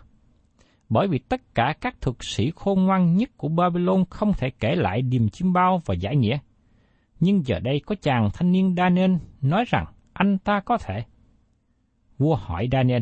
Bởi 0.90 1.08
vì 1.08 1.20
tất 1.20 1.56
cả 1.56 1.74
các 1.82 2.02
thuật 2.02 2.18
sĩ 2.20 2.52
khôn 2.56 2.86
ngoan 2.86 3.18
nhất 3.18 3.30
của 3.38 3.48
Babylon 3.48 4.06
không 4.10 4.34
thể 4.34 4.50
kể 4.60 4.76
lại 4.76 5.02
điềm 5.02 5.30
chim 5.30 5.54
bao 5.54 5.82
và 5.86 5.96
giải 5.96 6.16
nghĩa. 6.16 6.38
Nhưng 7.20 7.46
giờ 7.46 7.60
đây 7.60 7.82
có 7.86 7.96
chàng 8.02 8.30
thanh 8.34 8.52
niên 8.52 8.76
Daniel 8.78 9.12
nói 9.42 9.66
rằng 9.68 9.86
anh 10.16 10.38
ta 10.38 10.60
có 10.60 10.78
thể. 10.78 11.04
Vua 12.18 12.36
hỏi 12.36 12.70
Daniel, 12.72 13.02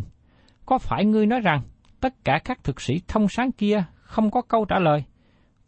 có 0.66 0.78
phải 0.78 1.06
ngươi 1.06 1.26
nói 1.26 1.40
rằng 1.40 1.62
tất 2.00 2.26
cả 2.26 2.40
các 2.46 2.64
thực 2.64 2.82
sĩ 2.82 3.02
thông 3.08 3.28
sáng 3.30 3.52
kia 3.52 3.84
không 4.02 4.32
có 4.32 4.42
câu 4.42 4.66
trả 4.66 4.80
lời, 4.80 5.04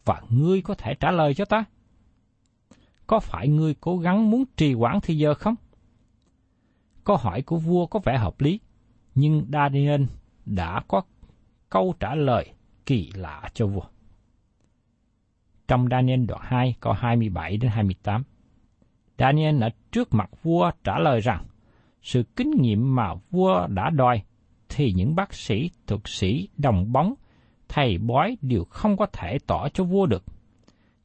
và 0.06 0.22
ngươi 0.30 0.62
có 0.62 0.76
thể 0.76 0.94
trả 1.00 1.12
lời 1.12 1.34
cho 1.34 1.46
ta? 1.46 1.66
Có 3.08 3.20
phải 3.20 3.48
ngươi 3.48 3.76
cố 3.82 3.98
gắng 3.98 4.30
muốn 4.30 4.44
trì 4.58 4.74
hoãn 4.74 5.00
thì 5.04 5.18
giờ 5.18 5.34
không? 5.34 5.56
Câu 7.04 7.18
hỏi 7.18 7.42
của 7.42 7.58
vua 7.58 7.86
có 7.86 8.00
vẻ 8.04 8.18
hợp 8.18 8.42
lý, 8.42 8.60
nhưng 9.16 9.46
Daniel 9.54 10.04
đã 10.46 10.82
có 10.88 11.02
câu 11.70 11.96
trả 12.00 12.16
lời 12.16 12.54
kỳ 12.86 13.12
lạ 13.16 13.50
cho 13.54 13.68
vua. 13.68 13.86
Trong 15.68 15.88
Daniel 15.92 16.26
đoạn 16.26 16.42
2 16.44 16.76
câu 16.80 16.94
27 16.94 17.58
đến 17.58 17.72
28, 17.72 18.24
Daniel 19.18 19.64
ở 19.64 19.70
trước 19.92 20.14
mặt 20.14 20.30
vua 20.44 20.72
trả 20.84 21.00
lời 21.00 21.20
rằng 21.20 21.44
sự 22.02 22.24
kinh 22.36 22.52
nghiệm 22.52 22.96
mà 22.96 23.14
vua 23.32 23.68
đã 23.68 23.90
đòi 23.90 24.22
thì 24.70 24.94
những 24.96 25.16
bác 25.16 25.34
sĩ, 25.34 25.70
thuật 25.88 26.02
sĩ, 26.06 26.48
đồng 26.58 26.92
bóng, 26.92 27.14
thầy 27.68 27.98
bói 27.98 28.38
đều 28.42 28.64
không 28.64 28.98
có 28.98 29.06
thể 29.06 29.38
tỏ 29.48 29.70
cho 29.70 29.84
vua 29.84 30.06
được. 30.06 30.24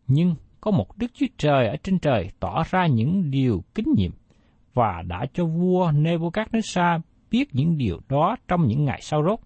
Nhưng 0.06 0.34
có 0.60 0.70
một 0.70 0.98
Đức 0.98 1.06
Chúa 1.14 1.26
Trời 1.38 1.68
ở 1.68 1.76
trên 1.82 1.98
trời 1.98 2.30
tỏ 2.40 2.62
ra 2.70 2.86
những 2.86 3.30
điều 3.30 3.64
kinh 3.74 3.94
nghiệm 3.96 4.12
và 4.74 5.02
đã 5.06 5.26
cho 5.34 5.44
vua 5.44 5.90
Nebuchadnezzar 5.90 7.00
biết 7.30 7.54
những 7.54 7.78
điều 7.78 8.00
đó 8.08 8.36
trong 8.48 8.66
những 8.66 8.84
ngày 8.84 9.00
sau 9.02 9.22
rốt. 9.24 9.38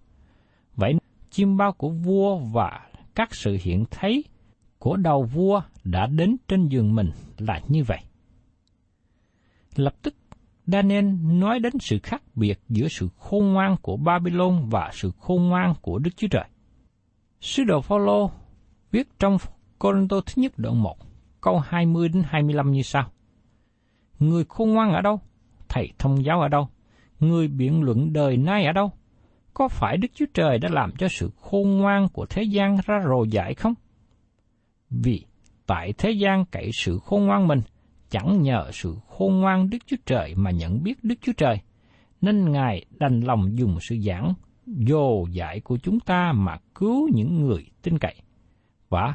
Vậy 0.75 0.93
chim 1.29 1.57
bao 1.57 1.71
của 1.71 1.89
vua 1.89 2.37
và 2.37 2.81
các 3.15 3.35
sự 3.35 3.57
hiện 3.61 3.85
thấy 3.91 4.23
của 4.79 4.97
đầu 4.97 5.23
vua 5.23 5.61
đã 5.83 6.07
đến 6.07 6.35
trên 6.47 6.67
giường 6.67 6.95
mình 6.95 7.09
là 7.37 7.61
như 7.67 7.83
vậy. 7.83 7.99
Lập 9.75 9.95
tức 10.01 10.15
Daniel 10.67 11.05
nói 11.21 11.59
đến 11.59 11.73
sự 11.79 11.99
khác 12.03 12.23
biệt 12.35 12.59
giữa 12.69 12.87
sự 12.87 13.09
khôn 13.17 13.53
ngoan 13.53 13.75
của 13.81 13.97
Babylon 13.97 14.69
và 14.69 14.89
sự 14.93 15.11
khôn 15.19 15.49
ngoan 15.49 15.73
của 15.81 15.99
Đức 15.99 16.11
Chúa 16.17 16.27
Trời. 16.27 16.45
Sứ 17.41 17.63
đồ 17.63 17.81
Phaolô 17.81 18.31
viết 18.91 19.07
trong 19.19 19.37
Corinto 19.79 20.21
thứ 20.25 20.41
nhất 20.41 20.53
đoạn 20.57 20.83
1, 20.83 20.97
câu 21.41 21.59
20 21.59 22.09
đến 22.09 22.23
25 22.25 22.71
như 22.71 22.81
sau. 22.81 23.11
Người 24.19 24.45
khôn 24.49 24.69
ngoan 24.73 24.93
ở 24.93 25.01
đâu? 25.01 25.19
Thầy 25.69 25.91
thông 25.99 26.25
giáo 26.25 26.41
ở 26.41 26.47
đâu? 26.47 26.69
Người 27.19 27.47
biện 27.47 27.83
luận 27.83 28.13
đời 28.13 28.37
nay 28.37 28.65
ở 28.65 28.71
đâu? 28.71 28.91
Có 29.53 29.67
phải 29.67 29.97
Đức 29.97 30.07
Chúa 30.13 30.25
Trời 30.33 30.59
đã 30.59 30.69
làm 30.71 30.91
cho 30.97 31.07
sự 31.07 31.31
khôn 31.41 31.77
ngoan 31.77 32.07
của 32.09 32.25
thế 32.25 32.43
gian 32.43 32.77
ra 32.85 33.01
rồ 33.05 33.23
dại 33.23 33.53
không? 33.53 33.73
Vì 34.89 35.25
tại 35.65 35.93
thế 35.97 36.11
gian 36.11 36.45
cậy 36.45 36.69
sự 36.73 36.99
khôn 36.99 37.25
ngoan 37.25 37.47
mình, 37.47 37.61
chẳng 38.15 38.41
nhờ 38.41 38.71
sự 38.71 38.95
khôn 39.07 39.39
ngoan 39.39 39.69
Đức 39.69 39.77
Chúa 39.85 39.95
Trời 40.05 40.35
mà 40.35 40.51
nhận 40.51 40.83
biết 40.83 41.03
Đức 41.03 41.15
Chúa 41.21 41.31
Trời, 41.37 41.59
nên 42.21 42.51
Ngài 42.51 42.85
đành 42.99 43.19
lòng 43.19 43.57
dùng 43.57 43.77
sự 43.81 43.97
giảng 43.99 44.33
dồ 44.65 45.25
dại 45.31 45.59
của 45.59 45.77
chúng 45.77 45.99
ta 45.99 46.31
mà 46.35 46.57
cứu 46.75 47.09
những 47.13 47.41
người 47.41 47.65
tin 47.81 47.97
cậy. 47.99 48.15
Và 48.89 49.13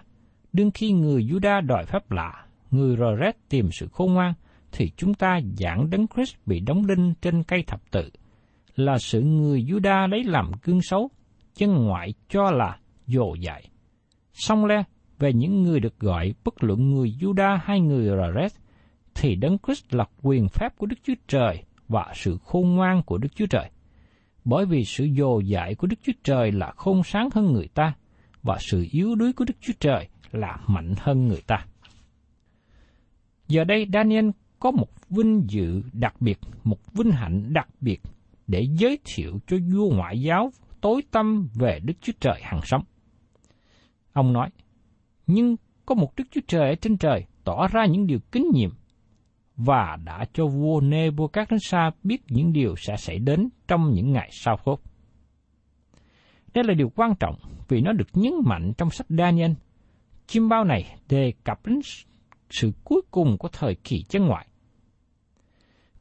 đương 0.52 0.70
khi 0.74 0.92
người 0.92 1.22
Juda 1.24 1.66
đòi 1.66 1.84
phép 1.86 2.10
lạ, 2.10 2.46
người 2.70 2.96
Roret 2.96 3.36
tìm 3.48 3.68
sự 3.72 3.88
khôn 3.92 4.14
ngoan, 4.14 4.34
thì 4.72 4.90
chúng 4.96 5.14
ta 5.14 5.40
giảng 5.58 5.90
đấng 5.90 6.06
Christ 6.14 6.36
bị 6.46 6.60
đóng 6.60 6.86
đinh 6.86 7.14
trên 7.22 7.42
cây 7.42 7.62
thập 7.66 7.90
tự, 7.90 8.10
là 8.76 8.98
sự 8.98 9.20
người 9.20 9.62
Juda 9.62 10.08
lấy 10.08 10.24
làm 10.24 10.50
gương 10.62 10.82
xấu, 10.82 11.10
chân 11.54 11.84
ngoại 11.84 12.14
cho 12.28 12.50
là 12.50 12.78
dồ 13.06 13.34
dại. 13.34 13.64
Xong 14.32 14.64
le, 14.64 14.82
về 15.18 15.32
những 15.32 15.62
người 15.62 15.80
được 15.80 15.98
gọi 15.98 16.34
bất 16.44 16.64
luận 16.64 16.90
người 16.90 17.14
Juda 17.20 17.58
hay 17.62 17.80
người 17.80 18.04
Roret 18.04 18.52
thì 19.14 19.34
Đấng 19.34 19.58
Christ 19.58 19.94
là 19.94 20.04
quyền 20.22 20.48
phép 20.48 20.78
của 20.78 20.86
Đức 20.86 20.96
Chúa 21.02 21.14
Trời 21.28 21.62
và 21.88 22.12
sự 22.14 22.38
khôn 22.44 22.74
ngoan 22.74 23.02
của 23.02 23.18
Đức 23.18 23.28
Chúa 23.34 23.46
Trời. 23.46 23.70
Bởi 24.44 24.66
vì 24.66 24.84
sự 24.84 25.08
dồ 25.18 25.40
dại 25.40 25.74
của 25.74 25.86
Đức 25.86 25.96
Chúa 26.02 26.12
Trời 26.24 26.52
là 26.52 26.72
khôn 26.76 27.02
sáng 27.04 27.28
hơn 27.34 27.52
người 27.52 27.68
ta, 27.74 27.94
và 28.42 28.56
sự 28.60 28.86
yếu 28.90 29.14
đuối 29.14 29.32
của 29.32 29.44
Đức 29.44 29.56
Chúa 29.60 29.72
Trời 29.80 30.08
là 30.32 30.58
mạnh 30.66 30.94
hơn 30.98 31.28
người 31.28 31.42
ta. 31.46 31.66
Giờ 33.48 33.64
đây 33.64 33.86
Daniel 33.92 34.30
có 34.60 34.70
một 34.70 34.88
vinh 35.10 35.44
dự 35.48 35.82
đặc 35.92 36.14
biệt, 36.20 36.38
một 36.64 36.94
vinh 36.94 37.10
hạnh 37.10 37.52
đặc 37.52 37.68
biệt 37.80 38.00
để 38.46 38.66
giới 38.78 38.98
thiệu 39.04 39.38
cho 39.46 39.56
vua 39.72 39.90
ngoại 39.90 40.20
giáo 40.20 40.52
tối 40.80 41.02
tâm 41.10 41.48
về 41.54 41.80
Đức 41.84 41.94
Chúa 42.00 42.12
Trời 42.20 42.40
hàng 42.42 42.60
sống. 42.64 42.82
Ông 44.12 44.32
nói, 44.32 44.50
nhưng 45.26 45.56
có 45.86 45.94
một 45.94 46.16
Đức 46.16 46.24
Chúa 46.30 46.40
Trời 46.48 46.68
ở 46.68 46.74
trên 46.74 46.96
trời 46.96 47.24
tỏ 47.44 47.68
ra 47.68 47.86
những 47.86 48.06
điều 48.06 48.18
kính 48.32 48.50
nhiệm 48.54 48.70
và 49.64 49.98
đã 50.04 50.24
cho 50.32 50.46
vua 50.46 50.80
Nebuchadnezzar 50.80 51.90
biết 52.02 52.22
những 52.28 52.52
điều 52.52 52.76
sẽ 52.76 52.96
xảy 52.96 53.18
đến 53.18 53.48
trong 53.68 53.92
những 53.92 54.12
ngày 54.12 54.28
sau 54.32 54.56
khốt. 54.56 54.80
Đây 56.54 56.64
là 56.64 56.74
điều 56.74 56.92
quan 56.94 57.14
trọng 57.20 57.36
vì 57.68 57.80
nó 57.80 57.92
được 57.92 58.08
nhấn 58.12 58.32
mạnh 58.44 58.72
trong 58.78 58.90
sách 58.90 59.06
Daniel. 59.08 59.52
Chim 60.26 60.48
bao 60.48 60.64
này 60.64 60.96
đề 61.08 61.32
cập 61.44 61.66
đến 61.66 61.80
sự 62.50 62.72
cuối 62.84 63.00
cùng 63.10 63.38
của 63.38 63.48
thời 63.48 63.74
kỳ 63.74 64.02
chân 64.02 64.26
ngoại. 64.26 64.46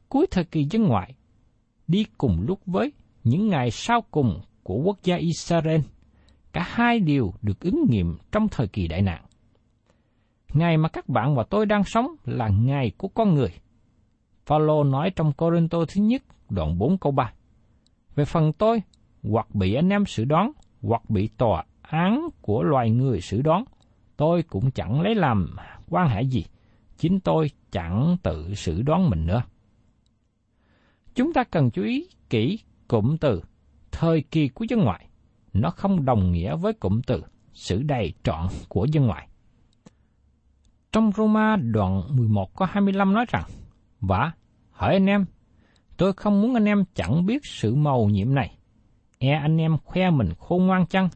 Cuối 0.08 0.26
thời 0.30 0.44
kỳ 0.44 0.64
dân 0.70 0.82
ngoại, 0.82 1.14
đi 1.86 2.06
cùng 2.18 2.40
lúc 2.40 2.60
với 2.66 2.92
những 3.24 3.48
ngày 3.48 3.70
sau 3.70 4.00
cùng 4.10 4.40
của 4.62 4.76
quốc 4.76 4.98
gia 5.02 5.16
Israel, 5.16 5.80
cả 6.52 6.64
hai 6.66 7.00
điều 7.00 7.34
được 7.42 7.60
ứng 7.60 7.84
nghiệm 7.90 8.18
trong 8.32 8.48
thời 8.48 8.66
kỳ 8.66 8.88
đại 8.88 9.02
nạn. 9.02 9.24
Ngày 10.52 10.76
mà 10.76 10.88
các 10.88 11.08
bạn 11.08 11.34
và 11.34 11.44
tôi 11.50 11.66
đang 11.66 11.84
sống 11.84 12.06
là 12.24 12.48
ngày 12.48 12.92
của 12.96 13.08
con 13.08 13.34
người. 13.34 13.50
Phaolô 14.46 14.84
nói 14.84 15.10
trong 15.16 15.32
Corinto 15.32 15.78
thứ 15.88 16.02
nhất, 16.02 16.22
đoạn 16.50 16.78
4 16.78 16.98
câu 16.98 17.12
3. 17.12 17.32
Về 18.14 18.24
phần 18.24 18.52
tôi, 18.52 18.82
hoặc 19.22 19.54
bị 19.54 19.74
anh 19.74 19.88
em 19.88 20.06
xử 20.06 20.24
đoán, 20.24 20.52
hoặc 20.82 21.10
bị 21.10 21.28
tòa 21.28 21.64
án 21.82 22.28
của 22.40 22.62
loài 22.62 22.90
người 22.90 23.20
xử 23.20 23.42
đoán, 23.42 23.64
tôi 24.16 24.42
cũng 24.42 24.70
chẳng 24.70 25.00
lấy 25.00 25.14
làm 25.14 25.56
quan 25.88 26.08
hệ 26.08 26.22
gì. 26.22 26.44
Chính 26.96 27.20
tôi 27.20 27.50
chẳng 27.72 28.16
tự 28.22 28.54
xử 28.54 28.82
đoán 28.82 29.10
mình 29.10 29.26
nữa. 29.26 29.42
Chúng 31.14 31.32
ta 31.32 31.44
cần 31.44 31.70
chú 31.70 31.82
ý 31.82 32.08
kỹ 32.30 32.58
cụm 32.88 33.16
từ 33.16 33.42
thời 33.92 34.22
kỳ 34.22 34.48
của 34.48 34.64
dân 34.68 34.80
ngoại. 34.80 35.06
Nó 35.52 35.70
không 35.70 36.04
đồng 36.04 36.32
nghĩa 36.32 36.56
với 36.56 36.72
cụm 36.72 37.00
từ 37.06 37.22
sự 37.52 37.82
đầy 37.82 38.12
trọn 38.22 38.46
của 38.68 38.86
dân 38.92 39.06
ngoại. 39.06 39.28
Trong 40.92 41.12
Roma 41.16 41.56
đoạn 41.56 42.02
11 42.16 42.54
có 42.54 42.66
25 42.66 43.14
nói 43.14 43.24
rằng, 43.28 43.44
Và, 44.00 44.32
hỏi 44.70 44.92
anh 44.92 45.06
em, 45.06 45.24
tôi 45.96 46.12
không 46.12 46.42
muốn 46.42 46.54
anh 46.54 46.64
em 46.64 46.84
chẳng 46.94 47.26
biết 47.26 47.46
sự 47.46 47.74
màu 47.74 48.08
nhiệm 48.08 48.34
này. 48.34 48.56
E 49.18 49.30
anh 49.30 49.56
em 49.56 49.78
khoe 49.84 50.10
mình 50.10 50.34
khôn 50.38 50.66
ngoan 50.66 50.86
chăng? 50.86 51.08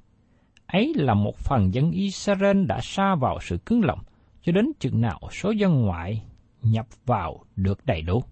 Ấy 0.66 0.92
là 0.96 1.14
một 1.14 1.36
phần 1.38 1.74
dân 1.74 1.90
Israel 1.90 2.64
đã 2.64 2.80
xa 2.82 3.14
vào 3.14 3.38
sự 3.40 3.58
cứng 3.66 3.84
lòng, 3.84 3.98
cho 4.42 4.52
đến 4.52 4.72
chừng 4.78 5.00
nào 5.00 5.20
số 5.32 5.50
dân 5.50 5.80
ngoại 5.80 6.22
nhập 6.62 6.86
vào 7.06 7.44
được 7.56 7.86
đầy 7.86 8.02
đủ. 8.02 8.22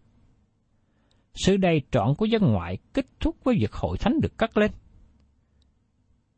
Sự 1.34 1.56
đầy 1.56 1.82
trọn 1.90 2.14
của 2.14 2.24
dân 2.24 2.52
ngoại 2.52 2.78
kết 2.92 3.06
thúc 3.20 3.36
với 3.44 3.54
việc 3.58 3.72
hội 3.72 3.98
thánh 3.98 4.20
được 4.20 4.38
cắt 4.38 4.56
lên. 4.56 4.70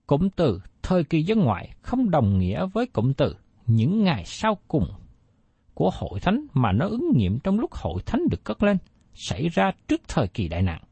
Cụm 0.07 0.29
từ 0.37 0.61
thời 0.83 1.05
kỳ 1.05 1.23
dân 1.23 1.41
ngoại 1.41 1.71
không 1.83 2.11
đồng 2.11 2.39
nghĩa 2.39 2.67
với 2.67 2.87
cụm 2.87 3.13
từ 3.13 3.37
những 3.67 4.05
ngày 4.05 4.25
sau 4.25 4.59
cùng 4.69 4.87
của 5.75 5.91
hội 5.95 6.21
thánh 6.21 6.47
mà 6.55 6.73
nó 6.73 6.87
ứng 6.89 7.11
nghiệm 7.15 7.39
trong 7.39 7.61
lúc 7.61 7.73
hội 7.73 8.03
thánh 8.07 8.23
được 8.31 8.45
cất 8.45 8.63
lên, 8.63 8.77
xảy 9.15 9.49
ra 9.49 9.73
trước 9.89 10.01
thời 10.09 10.29
kỳ 10.29 10.49
đại 10.49 10.63
nạn. 10.63 10.83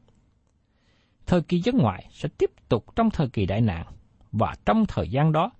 Thời 1.25 1.41
kỳ 1.41 1.59
dân 1.59 1.77
ngoại 1.77 2.05
sẽ 2.11 2.29
tiếp 2.37 2.51
tục 2.69 2.85
trong 2.95 3.09
thời 3.09 3.29
kỳ 3.29 3.45
đại 3.45 3.61
nạn, 3.61 3.85
và 4.31 4.55
trong 4.65 4.85
thời 4.87 5.09
gian 5.09 5.31
đó, 5.31 5.51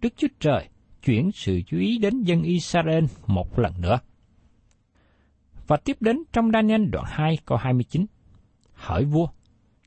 Đức 0.00 0.12
Chúa 0.16 0.28
Trời 0.40 0.68
chuyển 1.04 1.30
sự 1.34 1.60
chú 1.66 1.78
ý 1.78 1.98
đến 1.98 2.22
dân 2.22 2.42
Israel 2.42 3.04
một 3.26 3.58
lần 3.58 3.72
nữa. 3.80 3.98
Và 5.66 5.76
tiếp 5.76 5.96
đến 6.00 6.22
trong 6.32 6.50
Daniel 6.52 6.84
đoạn 6.84 7.04
2 7.08 7.38
câu 7.44 7.58
29. 7.58 8.06
Hỏi 8.72 9.04
vua, 9.04 9.28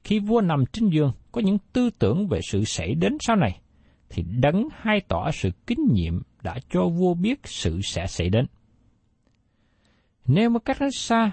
khi 0.03 0.19
vua 0.19 0.41
nằm 0.41 0.63
trên 0.73 0.89
giường 0.89 1.11
có 1.31 1.41
những 1.41 1.57
tư 1.73 1.89
tưởng 1.99 2.27
về 2.27 2.39
sự 2.43 2.63
xảy 2.63 2.95
đến 2.95 3.17
sau 3.19 3.35
này, 3.35 3.61
thì 4.11 4.23
đấng 4.39 4.67
hai 4.75 5.01
tỏ 5.01 5.31
sự 5.31 5.51
kinh 5.67 5.87
nhiệm 5.93 6.21
đã 6.43 6.59
cho 6.69 6.87
vua 6.87 7.13
biết 7.13 7.39
sự 7.43 7.81
sẽ 7.81 8.07
xảy 8.07 8.29
đến. 8.29 8.45
Nếu 10.25 10.49
một 10.49 10.65
cách 10.65 10.77
xa, 10.93 11.31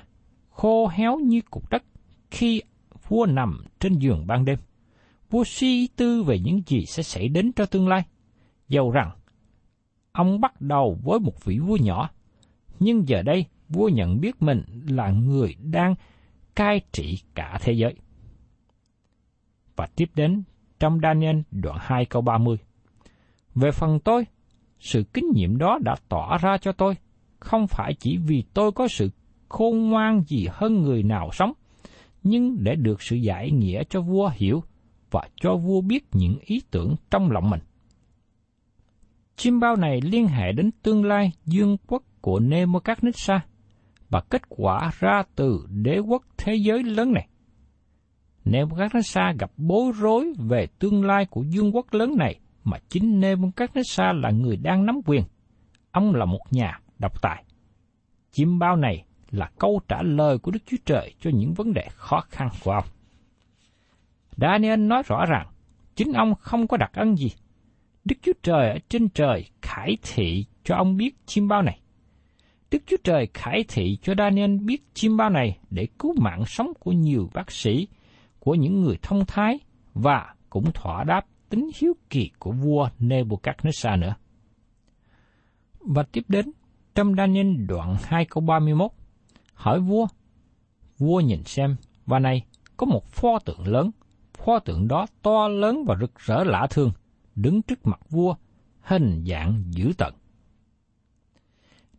khô 0.51 0.89
héo 0.89 1.19
như 1.19 1.41
cục 1.51 1.71
đất 1.71 1.83
khi 2.31 2.63
vua 3.09 3.27
nằm 3.27 3.65
trên 3.81 3.99
giường 3.99 4.27
ban 4.27 4.45
đêm, 4.45 4.59
vua 5.31 5.45
suy 5.45 5.87
tư 5.87 6.23
về 6.23 6.39
những 6.39 6.63
gì 6.67 6.85
sẽ 6.87 7.03
xảy 7.03 7.29
đến 7.29 7.53
cho 7.53 7.67
tương 7.67 7.89
lai. 7.89 8.03
Dầu 8.69 8.91
rằng, 8.91 9.11
ông 10.13 10.41
bắt 10.41 10.61
đầu 10.61 10.99
với 11.03 11.21
một 11.21 11.45
vị 11.45 11.59
vua 11.59 11.77
nhỏ, 11.77 12.11
nhưng 12.81 13.09
giờ 13.09 13.23
đây 13.23 13.47
vua 13.69 13.89
nhận 13.89 14.21
biết 14.21 14.43
mình 14.43 14.63
là 14.89 15.11
người 15.11 15.55
đang 15.63 15.95
cai 16.55 16.81
trị 16.93 17.19
cả 17.35 17.59
thế 17.63 17.73
giới. 17.73 17.95
Và 19.77 19.87
tiếp 19.87 20.11
đến 20.15 20.43
trong 20.81 21.01
Daniel 21.03 21.41
đoạn 21.51 21.79
2 21.81 22.05
câu 22.05 22.23
30. 22.23 22.57
Về 23.61 23.71
phần 23.71 24.01
tôi, 24.01 24.27
sự 24.81 25.03
kinh 25.13 25.25
nghiệm 25.35 25.59
đó 25.59 25.79
đã 25.83 25.95
tỏ 26.09 26.39
ra 26.39 26.59
cho 26.59 26.73
tôi, 26.73 26.95
không 27.41 27.67
phải 27.67 27.95
chỉ 27.95 28.17
vì 28.17 28.45
tôi 28.55 28.73
có 28.73 28.89
sự 28.89 29.11
khôn 29.49 29.91
ngoan 29.91 30.23
gì 30.27 30.47
hơn 30.51 30.83
người 30.83 31.03
nào 31.03 31.31
sống, 31.33 31.53
nhưng 32.23 32.65
để 32.65 32.75
được 32.75 33.03
sự 33.03 33.17
giải 33.17 33.51
nghĩa 33.51 33.83
cho 33.91 34.01
vua 34.01 34.31
hiểu 34.35 34.63
và 35.11 35.29
cho 35.41 35.57
vua 35.57 35.81
biết 35.81 36.05
những 36.13 36.37
ý 36.41 36.61
tưởng 36.71 36.97
trong 37.11 37.31
lòng 37.31 37.51
mình. 37.51 37.61
Chim 39.37 39.61
bao 39.61 39.77
này 39.77 40.01
liên 40.01 40.27
hệ 40.27 40.53
đến 40.53 40.71
tương 40.83 41.05
lai 41.05 41.33
dương 41.45 41.77
quốc 41.87 42.03
của 42.21 42.41
Nebuchadnezzar 42.41 43.41
và 44.11 44.21
kết 44.21 44.43
quả 44.49 44.91
ra 44.99 45.23
từ 45.35 45.67
đế 45.71 45.99
quốc 45.99 46.23
thế 46.37 46.55
giới 46.55 46.83
lớn 46.83 47.13
này. 47.13 47.29
Nebuchadnezzar 48.45 49.37
gặp 49.39 49.51
bối 49.57 49.93
rối 49.99 50.33
về 50.39 50.67
tương 50.79 51.05
lai 51.05 51.27
của 51.31 51.43
dương 51.43 51.77
quốc 51.77 51.87
lớn 51.95 52.17
này 52.17 52.41
mà 52.71 52.79
chính 52.89 53.21
Nebuchadnezzar 53.21 54.21
là 54.21 54.31
người 54.31 54.57
đang 54.57 54.87
nắm 54.87 55.01
quyền. 55.07 55.23
Ông 55.91 56.15
là 56.15 56.25
một 56.25 56.41
nhà 56.51 56.81
độc 56.99 57.23
tài. 57.23 57.45
Chim 58.33 58.59
bao 58.59 58.77
này 58.77 59.05
là 59.31 59.51
câu 59.59 59.81
trả 59.89 60.03
lời 60.03 60.39
của 60.39 60.51
Đức 60.51 60.61
Chúa 60.67 60.77
Trời 60.85 61.15
cho 61.21 61.31
những 61.35 61.55
vấn 61.55 61.73
đề 61.73 61.89
khó 61.91 62.21
khăn 62.29 62.49
của 62.65 62.71
ông. 62.71 62.85
Daniel 64.37 64.81
nói 64.81 65.03
rõ 65.07 65.27
rằng 65.27 65.47
chính 65.97 66.13
ông 66.13 66.35
không 66.35 66.67
có 66.67 66.77
đặc 66.77 66.91
ân 66.95 67.17
gì. 67.17 67.29
Đức 68.05 68.17
Chúa 68.23 68.33
Trời 68.43 68.71
ở 68.71 68.79
trên 68.89 69.09
trời 69.09 69.45
khải 69.63 69.97
thị 70.03 70.45
cho 70.65 70.77
ông 70.77 70.97
biết 70.97 71.15
chim 71.27 71.49
bao 71.49 71.63
này. 71.63 71.81
Đức 72.71 72.83
Chúa 72.87 72.97
Trời 73.05 73.29
khải 73.35 73.65
thị 73.69 73.99
cho 74.03 74.15
Daniel 74.19 74.57
biết 74.57 74.83
chim 74.95 75.17
bao 75.17 75.31
này 75.31 75.59
để 75.71 75.87
cứu 75.99 76.15
mạng 76.21 76.43
sống 76.47 76.73
của 76.81 76.93
nhiều 76.93 77.31
bác 77.35 77.51
sĩ, 77.51 77.89
của 78.39 78.55
những 78.55 78.81
người 78.81 78.97
thông 79.03 79.25
thái 79.27 79.59
và 79.95 80.35
cũng 80.51 80.73
thỏa 80.73 81.05
đáp 81.05 81.25
tính 81.49 81.71
hiếu 81.77 81.97
kỳ 82.11 82.31
của 82.39 82.53
vua 82.53 82.89
Nebuchadnezzar 82.99 83.99
nữa. 83.99 84.15
Và 85.81 86.03
tiếp 86.03 86.25
đến, 86.29 86.51
trong 86.95 87.15
Daniel 87.15 87.67
đoạn 87.67 87.97
2 88.03 88.25
câu 88.25 88.41
31, 88.41 88.91
hỏi 89.55 89.81
vua, 89.81 90.07
vua 90.99 91.21
nhìn 91.21 91.45
xem, 91.45 91.77
và 92.07 92.19
này, 92.19 92.47
có 92.77 92.87
một 92.87 93.07
pho 93.07 93.39
tượng 93.39 93.67
lớn, 93.67 93.91
pho 94.35 94.59
tượng 94.59 94.89
đó 94.89 95.07
to 95.23 95.49
lớn 95.49 95.85
và 95.87 95.97
rực 96.01 96.19
rỡ 96.19 96.45
lạ 96.45 96.67
thường, 96.71 96.93
đứng 97.35 97.63
trước 97.63 97.87
mặt 97.87 98.01
vua, 98.11 98.35
hình 98.81 99.25
dạng 99.27 99.63
dữ 99.71 99.93
tợn. 99.99 100.15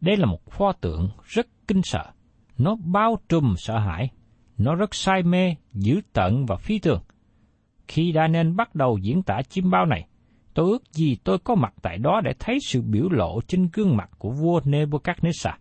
Đây 0.01 0.17
là 0.17 0.25
một 0.25 0.51
pho 0.51 0.71
tượng 0.71 1.09
rất 1.23 1.47
kinh 1.67 1.81
sợ. 1.83 2.11
Nó 2.57 2.75
bao 2.75 3.17
trùm 3.29 3.55
sợ 3.57 3.79
hãi. 3.79 4.09
Nó 4.57 4.75
rất 4.75 4.95
say 4.95 5.23
mê, 5.23 5.55
dữ 5.73 6.01
tợn 6.13 6.45
và 6.45 6.55
phi 6.55 6.79
thường. 6.79 7.01
Khi 7.89 8.11
Daniel 8.15 8.51
bắt 8.51 8.75
đầu 8.75 8.97
diễn 8.97 9.23
tả 9.23 9.41
chim 9.49 9.69
bao 9.69 9.85
này, 9.85 10.07
tôi 10.53 10.69
ước 10.69 10.93
gì 10.93 11.17
tôi 11.23 11.37
có 11.39 11.55
mặt 11.55 11.73
tại 11.81 11.97
đó 11.97 12.21
để 12.23 12.31
thấy 12.39 12.57
sự 12.67 12.81
biểu 12.81 13.09
lộ 13.09 13.41
trên 13.47 13.69
gương 13.73 13.97
mặt 13.97 14.09
của 14.17 14.29
vua 14.29 14.59
Nebuchadnezzar. 14.59 15.53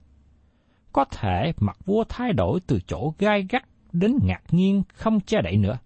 Có 0.92 1.04
thể 1.04 1.52
mặt 1.60 1.76
vua 1.84 2.04
thay 2.08 2.32
đổi 2.32 2.60
từ 2.66 2.78
chỗ 2.86 3.14
gai 3.18 3.46
gắt 3.50 3.62
đến 3.92 4.12
ngạc 4.22 4.42
nhiên 4.50 4.82
không 4.94 5.20
che 5.20 5.42
đậy 5.42 5.56
nữa. 5.56 5.78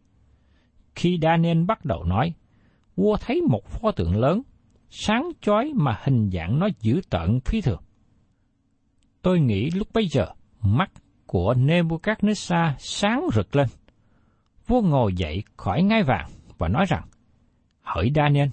Khi 0.94 1.18
Daniel 1.22 1.64
bắt 1.64 1.84
đầu 1.84 2.04
nói, 2.04 2.32
vua 2.96 3.16
thấy 3.16 3.40
một 3.40 3.64
pho 3.66 3.90
tượng 3.90 4.16
lớn, 4.16 4.42
sáng 4.90 5.30
chói 5.40 5.72
mà 5.74 5.98
hình 6.04 6.30
dạng 6.30 6.58
nó 6.58 6.68
dữ 6.80 7.00
tợn 7.10 7.40
phi 7.40 7.60
thường. 7.60 7.80
Tôi 9.22 9.40
nghĩ 9.40 9.70
lúc 9.70 9.88
bấy 9.94 10.06
giờ, 10.10 10.26
mắt 10.60 10.90
của 11.26 11.54
Nebuchadnezzar 11.54 12.72
sáng 12.78 13.26
rực 13.34 13.56
lên. 13.56 13.68
Vua 14.66 14.80
ngồi 14.80 15.14
dậy 15.14 15.42
khỏi 15.56 15.82
ngai 15.82 16.02
vàng 16.02 16.30
và 16.58 16.68
nói 16.68 16.84
rằng, 16.88 17.04
Hỡi 17.82 18.12
Daniel, 18.14 18.48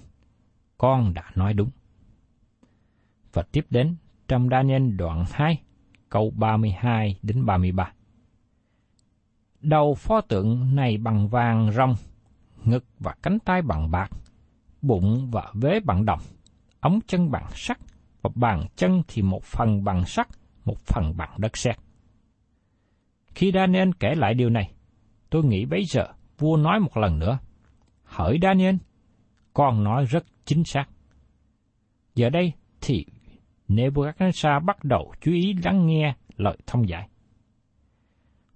con 0.78 1.14
đã 1.14 1.30
nói 1.34 1.54
đúng. 1.54 1.70
Và 3.32 3.42
tiếp 3.52 3.66
đến 3.70 3.96
trong 4.28 4.48
Daniel 4.48 4.90
đoạn 4.90 5.24
2, 5.30 5.62
câu 6.08 6.32
32 6.36 7.18
đến 7.22 7.46
33. 7.46 7.92
Đầu 9.60 9.94
pho 9.94 10.20
tượng 10.20 10.76
này 10.76 10.96
bằng 10.96 11.28
vàng 11.28 11.72
rong, 11.72 11.94
ngực 12.64 12.84
và 12.98 13.14
cánh 13.22 13.38
tay 13.38 13.62
bằng 13.62 13.90
bạc, 13.90 14.10
bụng 14.82 15.30
và 15.30 15.52
vế 15.54 15.80
bằng 15.80 16.04
đồng, 16.04 16.20
ống 16.80 17.00
chân 17.06 17.30
bằng 17.30 17.46
sắt, 17.54 17.78
và 18.22 18.30
bàn 18.34 18.66
chân 18.76 19.02
thì 19.08 19.22
một 19.22 19.44
phần 19.44 19.84
bằng 19.84 20.06
sắt, 20.06 20.28
một 20.64 20.78
phần 20.78 21.16
bằng 21.16 21.30
đất 21.38 21.56
sét. 21.56 21.76
Khi 23.34 23.52
Daniel 23.54 23.90
kể 24.00 24.14
lại 24.14 24.34
điều 24.34 24.50
này, 24.50 24.72
tôi 25.30 25.44
nghĩ 25.44 25.64
bấy 25.64 25.84
giờ 25.84 26.06
vua 26.38 26.56
nói 26.56 26.80
một 26.80 26.96
lần 26.96 27.18
nữa, 27.18 27.38
hỡi 28.04 28.38
Daniel, 28.42 28.76
con 29.54 29.84
nói 29.84 30.04
rất 30.04 30.24
chính 30.44 30.64
xác. 30.64 30.84
Giờ 32.14 32.30
đây 32.30 32.52
thì 32.80 33.04
Nebuchadnezzar 33.68 34.64
bắt 34.64 34.84
đầu 34.84 35.12
chú 35.20 35.32
ý 35.32 35.54
lắng 35.64 35.86
nghe 35.86 36.14
lời 36.36 36.56
thông 36.66 36.88
giải. 36.88 37.08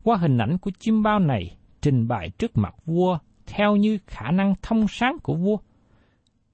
Qua 0.02 0.16
hình 0.16 0.38
ảnh 0.38 0.58
của 0.58 0.70
chim 0.78 1.02
bao 1.02 1.18
này 1.18 1.56
trình 1.80 2.08
bày 2.08 2.30
trước 2.38 2.56
mặt 2.56 2.74
vua 2.84 3.18
theo 3.46 3.76
như 3.76 3.98
khả 4.06 4.30
năng 4.30 4.54
thông 4.62 4.88
sáng 4.88 5.16
của 5.22 5.34
vua. 5.34 5.56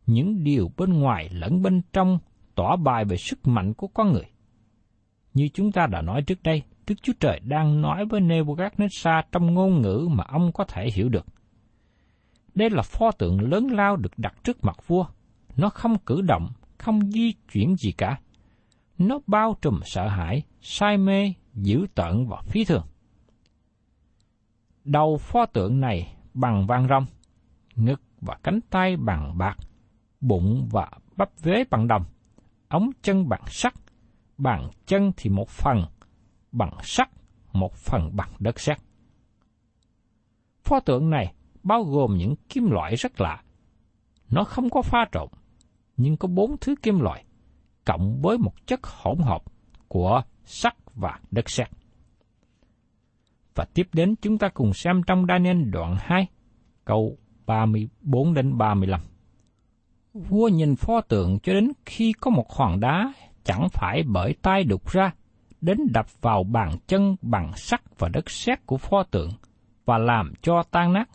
Những 0.07 0.45
điều 0.45 0.71
bên 0.77 0.93
ngoài 0.93 1.29
lẫn 1.33 1.63
bên 1.63 1.83
trong 1.93 2.19
tỏ 2.55 2.77
bài 2.77 3.05
về 3.05 3.17
sức 3.17 3.49
mạnh 3.49 3.75
của 3.75 3.87
con 3.87 4.13
người. 4.13 4.31
Như 5.35 5.49
chúng 5.55 5.73
ta 5.73 5.87
đã 5.87 6.03
nói 6.03 6.23
trước 6.23 6.43
đây, 6.43 6.63
Đức 6.91 7.03
Chúa 7.03 7.13
Trời 7.21 7.41
đang 7.45 7.83
nói 7.83 8.05
với 8.05 8.21
Nebuchadnezzar 8.21 9.23
trong 9.33 9.55
ngôn 9.55 9.83
ngữ 9.83 10.09
mà 10.11 10.25
ông 10.29 10.53
có 10.53 10.65
thể 10.65 10.91
hiểu 10.95 11.09
được. 11.09 11.27
Đây 12.55 12.71
là 12.71 12.83
pho 12.83 13.11
tượng 13.11 13.41
lớn 13.41 13.67
lao 13.67 13.97
được 13.97 14.13
đặt 14.17 14.35
trước 14.45 14.65
mặt 14.65 14.77
vua. 14.87 15.07
Nó 15.57 15.69
không 15.69 15.99
cử 15.99 16.21
động, 16.21 16.49
không 16.79 17.11
di 17.11 17.33
chuyển 17.53 17.77
gì 17.77 17.93
cả. 17.93 18.21
Nó 18.99 19.19
bao 19.27 19.57
trùm 19.63 19.81
sợ 19.85 20.09
hãi, 20.09 20.43
say 20.61 20.97
mê, 20.97 21.33
dữ 21.55 21.87
tợn 21.95 22.27
và 22.29 22.43
phi 22.43 22.65
thường. 22.65 22.87
Đầu 24.85 25.17
pho 25.17 25.47
tượng 25.47 25.81
này 25.81 26.15
bằng 26.35 26.67
vàng 26.67 26.89
rong, 26.89 27.07
ngực 27.77 28.01
và 28.21 28.37
cánh 28.43 28.61
tay 28.71 28.97
bằng 28.97 29.39
bạc, 29.39 29.57
bụng 30.21 30.69
và 30.71 30.91
bắp 31.17 31.41
vế 31.43 31.65
bằng 31.71 31.89
đồng, 31.89 32.05
ống 32.69 32.91
chân 33.03 33.29
bằng 33.29 33.43
sắt, 33.47 33.75
bàn 34.39 34.69
chân 34.87 35.13
thì 35.17 35.31
một 35.31 35.49
phần 35.49 35.85
bằng 36.53 36.73
sắt, 36.83 37.11
một 37.53 37.75
phần 37.75 38.11
bằng 38.17 38.31
đất 38.39 38.61
sét. 38.61 38.79
Pho 40.63 40.81
tượng 40.81 41.11
này 41.11 41.35
bao 41.63 41.85
gồm 41.85 42.17
những 42.17 42.35
kim 42.49 42.71
loại 42.71 42.97
rất 42.97 43.21
lạ. 43.21 43.43
Nó 44.31 44.45
không 44.45 44.71
có 44.71 44.83
pha 44.83 45.09
trộn, 45.13 45.29
nhưng 45.97 46.17
có 46.17 46.29
bốn 46.29 46.57
thứ 46.61 46.75
kim 46.83 47.01
loại, 47.01 47.25
cộng 47.85 48.21
với 48.23 48.39
một 48.39 48.67
chất 48.67 48.81
hỗn 48.83 49.19
hợp 49.19 49.43
của 49.89 50.23
sắt 50.45 50.75
và 50.95 51.21
đất 51.31 51.51
sét. 51.51 51.69
Và 53.55 53.65
tiếp 53.75 53.89
đến 53.93 54.15
chúng 54.23 54.39
ta 54.39 54.49
cùng 54.49 54.75
xem 54.75 55.03
trong 55.07 55.27
Daniel 55.29 55.63
đoạn 55.71 55.97
2, 56.01 56.27
câu 56.85 57.19
34 57.47 58.35
đến 58.35 58.59
35. 58.59 59.01
Vua 60.15 60.49
nhìn 60.49 60.77
pho 60.77 61.01
tượng 61.01 61.39
cho 61.43 61.53
đến 61.53 61.73
khi 61.87 62.13
có 62.21 62.31
một 62.31 62.53
hòn 62.53 62.81
đá 62.81 63.13
chẳng 63.45 63.69
phải 63.73 64.03
bởi 64.03 64.35
tay 64.43 64.65
đục 64.65 64.91
ra, 64.91 65.15
đến 65.61 65.79
đập 65.93 66.07
vào 66.21 66.45
bàn 66.45 66.77
chân 66.87 67.17
bằng 67.23 67.53
sắt 67.57 67.99
và 67.99 68.09
đất 68.09 68.31
sét 68.31 68.67
của 68.67 68.77
pho 68.77 69.03
tượng 69.03 69.31
và 69.85 69.99
làm 69.99 70.33
cho 70.43 70.63
tan 70.71 70.93
nát. 70.93 71.09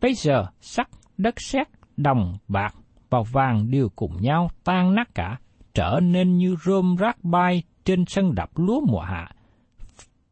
Bây 0.00 0.14
giờ 0.14 0.46
sắt, 0.60 0.88
đất 1.16 1.34
sét, 1.40 1.68
đồng, 1.96 2.38
bạc 2.48 2.74
và 3.10 3.18
vàng 3.32 3.70
đều 3.70 3.88
cùng 3.96 4.22
nhau 4.22 4.50
tan 4.64 4.94
nát 4.94 5.14
cả, 5.14 5.38
trở 5.74 6.00
nên 6.02 6.36
như 6.36 6.56
rơm 6.64 6.96
rác 6.96 7.24
bay 7.24 7.62
trên 7.84 8.04
sân 8.06 8.34
đập 8.34 8.50
lúa 8.54 8.80
mùa 8.80 9.00
hạ. 9.00 9.30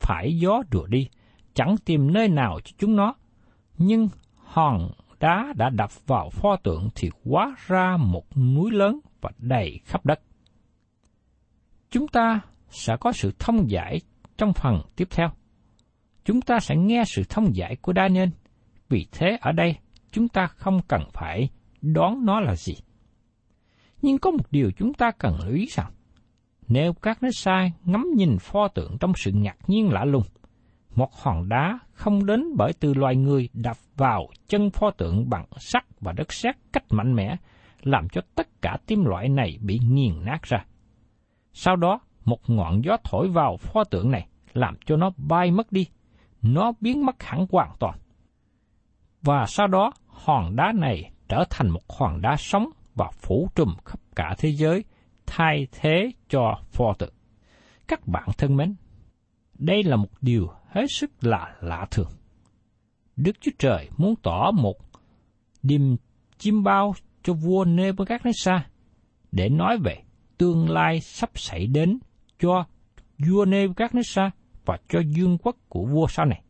Phải 0.01 0.39
gió 0.39 0.63
đùa 0.71 0.87
đi, 0.87 1.09
chẳng 1.55 1.77
tìm 1.85 2.13
nơi 2.13 2.29
nào 2.29 2.61
cho 2.65 2.73
chúng 2.79 2.97
nó. 2.97 3.15
Nhưng 3.79 4.09
hòn 4.37 4.91
đá 5.21 5.53
đã 5.57 5.71
đập 5.71 6.07
vào 6.07 6.31
pho 6.31 6.57
tượng 6.57 6.89
thì 6.95 7.11
hóa 7.25 7.55
ra 7.67 7.97
một 7.97 8.37
núi 8.37 8.71
lớn 8.71 9.01
và 9.21 9.31
đầy 9.39 9.81
khắp 9.85 10.07
đất. 10.07 10.21
Chúng 11.91 12.09
ta 12.09 12.41
sẽ 12.73 12.97
có 13.01 13.13
sự 13.13 13.33
thông 13.39 13.71
giải 13.71 14.01
trong 14.37 14.53
phần 14.53 14.83
tiếp 14.97 15.09
theo. 15.11 15.29
Chúng 16.25 16.41
ta 16.41 16.61
sẽ 16.61 16.77
nghe 16.77 17.03
sự 17.07 17.23
thông 17.29 17.57
giải 17.57 17.77
của 17.77 17.93
Daniel, 17.97 18.29
vì 18.89 19.07
thế 19.13 19.39
ở 19.41 19.53
đây 19.53 19.77
chúng 20.11 20.29
ta 20.29 20.47
không 20.47 20.81
cần 20.89 21.03
phải 21.13 21.49
đoán 21.83 22.25
nó 22.25 22.41
là 22.41 22.57
gì. 22.57 22.75
Nhưng 24.03 24.19
có 24.19 24.31
một 24.31 24.45
điều 24.51 24.71
chúng 24.77 24.95
ta 24.95 25.11
cần 25.19 25.39
lưu 25.45 25.55
ý 25.55 25.67
rằng, 25.71 25.93
nếu 26.69 26.93
các 26.93 27.23
nước 27.23 27.31
sai 27.35 27.73
ngắm 27.85 28.07
nhìn 28.17 28.39
pho 28.39 28.69
tượng 28.69 28.97
trong 29.01 29.13
sự 29.17 29.31
ngạc 29.33 29.57
nhiên 29.67 29.89
lạ 29.93 30.05
lùng, 30.05 30.25
một 30.95 31.15
hòn 31.23 31.49
đá 31.49 31.79
không 31.93 32.27
đến 32.27 32.45
bởi 32.57 32.73
từ 32.81 32.95
loài 32.95 33.17
người 33.17 33.49
đập 33.53 33.77
vào 33.97 34.29
chân 34.49 34.71
pho 34.71 34.91
tượng 34.91 35.31
bằng 35.31 35.47
sắt 35.57 35.85
và 36.01 36.13
đất 36.13 36.33
sét 36.33 36.57
cách 36.73 36.85
mạnh 36.91 37.15
mẽ, 37.15 37.37
làm 37.83 38.09
cho 38.09 38.21
tất 38.35 38.63
cả 38.63 38.77
tim 38.87 39.05
loại 39.05 39.29
này 39.29 39.59
bị 39.61 39.81
nghiền 39.89 40.25
nát 40.25 40.43
ra. 40.43 40.65
Sau 41.53 41.77
đó, 41.77 42.01
một 42.25 42.51
ngọn 42.51 42.85
gió 42.85 42.97
thổi 43.05 43.29
vào 43.29 43.57
pho 43.57 43.85
tượng 43.85 44.11
này, 44.11 44.27
làm 44.53 44.77
cho 44.87 44.97
nó 44.97 45.11
bay 45.17 45.51
mất 45.51 45.73
đi, 45.73 45.87
nó 46.43 46.73
biến 46.81 47.07
mất 47.07 47.23
hẳn 47.23 47.47
hoàn 47.51 47.71
toàn. 47.79 47.99
Và 49.23 49.47
sau 49.47 49.67
đó, 49.67 49.93
hòn 50.07 50.57
đá 50.57 50.73
này 50.75 51.11
trở 51.29 51.45
thành 51.51 51.71
một 51.71 51.93
hòn 51.99 52.21
đá 52.21 52.37
sống 52.39 52.71
và 52.95 53.11
phủ 53.11 53.49
trùm 53.55 53.75
khắp 53.85 54.01
cả 54.17 54.35
thế 54.39 54.53
giới, 54.53 54.85
thay 55.27 55.67
thế 55.73 56.11
cho 56.29 56.59
pho 56.71 56.93
tượng. 56.99 57.15
Các 57.89 58.07
bạn 58.07 58.29
thân 58.39 58.57
mến, 58.57 58.75
đây 59.59 59.83
là 59.83 59.97
một 59.97 60.09
điều 60.21 60.51
hết 60.69 60.87
sức 60.89 61.11
là 61.21 61.57
lạ 61.61 61.87
thường. 61.91 62.11
Đức 63.17 63.37
Chúa 63.41 63.51
Trời 63.59 63.89
muốn 63.97 64.15
tỏ 64.23 64.51
một 64.51 64.77
điềm 65.63 65.97
chim 66.39 66.63
bao 66.63 66.95
cho 67.23 67.33
vua 67.33 67.65
Nebuchadnezzar 67.65 68.61
để 69.33 69.49
nói 69.49 69.79
về 69.85 70.03
tương 70.39 70.71
lai 70.71 71.01
sắp 71.01 71.31
xảy 71.35 71.67
đến 71.67 71.99
cho 72.43 72.65
vua 73.19 73.45
Nebuchadnezzar 73.45 74.31
và 74.65 74.79
cho 74.89 75.01
dương 75.01 75.39
quốc 75.39 75.57
của 75.69 75.85
vua 75.85 76.07
sau 76.07 76.27
này. 76.27 76.43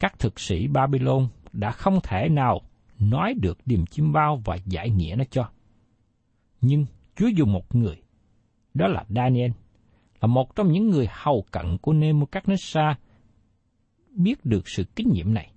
Các 0.00 0.18
thực 0.18 0.40
sĩ 0.40 0.66
Babylon 0.66 1.28
đã 1.52 1.70
không 1.70 1.98
thể 2.02 2.28
nào 2.28 2.60
nói 2.98 3.34
được 3.34 3.58
điềm 3.66 3.86
chim 3.86 4.12
bao 4.12 4.42
và 4.44 4.58
giải 4.66 4.90
nghĩa 4.90 5.14
nó 5.18 5.24
cho. 5.30 5.50
Nhưng 6.60 6.86
Chúa 7.16 7.28
dùng 7.28 7.52
một 7.52 7.74
người, 7.74 8.02
đó 8.74 8.86
là 8.86 9.04
Daniel, 9.08 9.50
là 10.20 10.26
một 10.26 10.56
trong 10.56 10.72
những 10.72 10.90
người 10.90 11.06
hầu 11.10 11.44
cận 11.50 11.78
của 11.78 11.92
Nebuchadnezzar 11.92 12.94
biết 14.10 14.44
được 14.44 14.68
sự 14.68 14.84
kinh 14.96 15.12
nghiệm 15.12 15.34
này. 15.34 15.52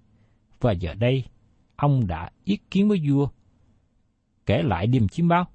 Và 0.60 0.72
giờ 0.72 0.94
đây, 0.94 1.24
ông 1.76 2.08
đã 2.08 2.30
ý 2.44 2.58
kiến 2.72 2.90
với 2.90 3.02
vua, 3.10 3.28
kể 4.46 4.62
lại 4.64 4.88
điềm 4.88 5.08
chim 5.08 5.28
bao 5.28 5.46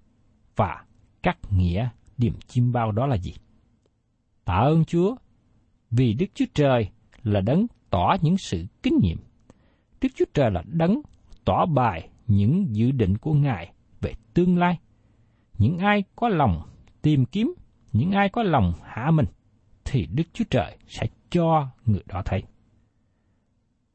và 0.57 0.85
các 1.23 1.39
nghĩa 1.51 1.89
điềm 2.19 2.33
chim 2.47 2.73
bao 2.73 2.93
đó 2.93 3.07
là 3.07 3.17
gì. 3.17 3.35
Tạ 4.45 4.55
ơn 4.55 4.85
Chúa, 4.85 5.17
vì 5.91 6.15
Đức 6.15 6.27
Chúa 6.35 6.45
Trời 6.55 6.89
là 7.23 7.41
đấng 7.41 7.67
tỏ 7.91 8.17
những 8.23 8.37
sự 8.39 8.65
kinh 8.83 8.99
nghiệm. 9.03 9.19
Đức 10.01 10.09
Chúa 10.15 10.25
Trời 10.35 10.51
là 10.51 10.63
đấng 10.67 11.01
tỏ 11.45 11.67
bài 11.67 12.09
những 12.27 12.67
dự 12.71 12.91
định 12.91 13.19
của 13.19 13.33
Ngài 13.33 13.73
về 14.01 14.13
tương 14.35 14.59
lai. 14.59 14.79
Những 15.59 15.79
ai 15.79 16.05
có 16.17 16.29
lòng 16.29 16.63
tìm 17.03 17.25
kiếm, 17.25 17.55
những 17.93 18.11
ai 18.11 18.29
có 18.29 18.43
lòng 18.43 18.73
hạ 18.83 19.11
mình, 19.11 19.27
thì 19.85 20.07
Đức 20.07 20.25
Chúa 20.33 20.45
Trời 20.51 20.77
sẽ 20.89 21.07
cho 21.31 21.69
người 21.87 22.03
đó 22.07 22.23
thấy. 22.25 22.43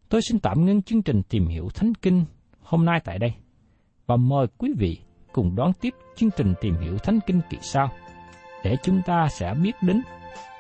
Tôi 0.09 0.21
xin 0.21 0.39
tạm 0.39 0.65
ngưng 0.65 0.81
chương 0.81 1.01
trình 1.01 1.21
tìm 1.29 1.47
hiểu 1.47 1.69
Thánh 1.75 1.93
Kinh 1.93 2.25
hôm 2.61 2.85
nay 2.85 3.01
tại 3.03 3.19
đây 3.19 3.33
và 4.05 4.15
mời 4.15 4.47
quý 4.57 4.73
vị 4.77 4.97
cùng 5.33 5.55
đón 5.55 5.71
tiếp 5.81 5.93
chương 6.15 6.29
trình 6.37 6.53
tìm 6.61 6.75
hiểu 6.81 6.97
Thánh 6.97 7.19
Kinh 7.27 7.41
kỳ 7.49 7.57
sau 7.61 7.89
để 8.63 8.77
chúng 8.83 9.01
ta 9.01 9.27
sẽ 9.29 9.53
biết 9.53 9.73
đến 9.81 10.01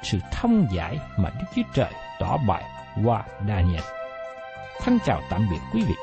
sự 0.03 0.17
thông 0.31 0.67
giải 0.75 0.99
mà 1.17 1.29
Đức 1.29 1.45
Chúa 1.55 1.61
Trời 1.73 1.91
tỏ 2.19 2.37
bày 2.47 2.63
qua 3.05 3.23
Daniel. 3.47 3.83
Thân 4.81 4.99
chào 5.05 5.21
tạm 5.29 5.47
biệt 5.51 5.59
quý 5.73 5.81
vị. 5.81 5.95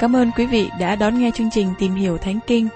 Cảm 0.00 0.16
ơn 0.16 0.30
quý 0.36 0.46
vị 0.46 0.70
đã 0.78 0.96
đón 0.96 1.18
nghe 1.18 1.30
chương 1.34 1.50
trình 1.50 1.74
Tìm 1.78 1.94
hiểu 1.94 2.18
Thánh 2.18 2.38
Kinh. 2.46 2.68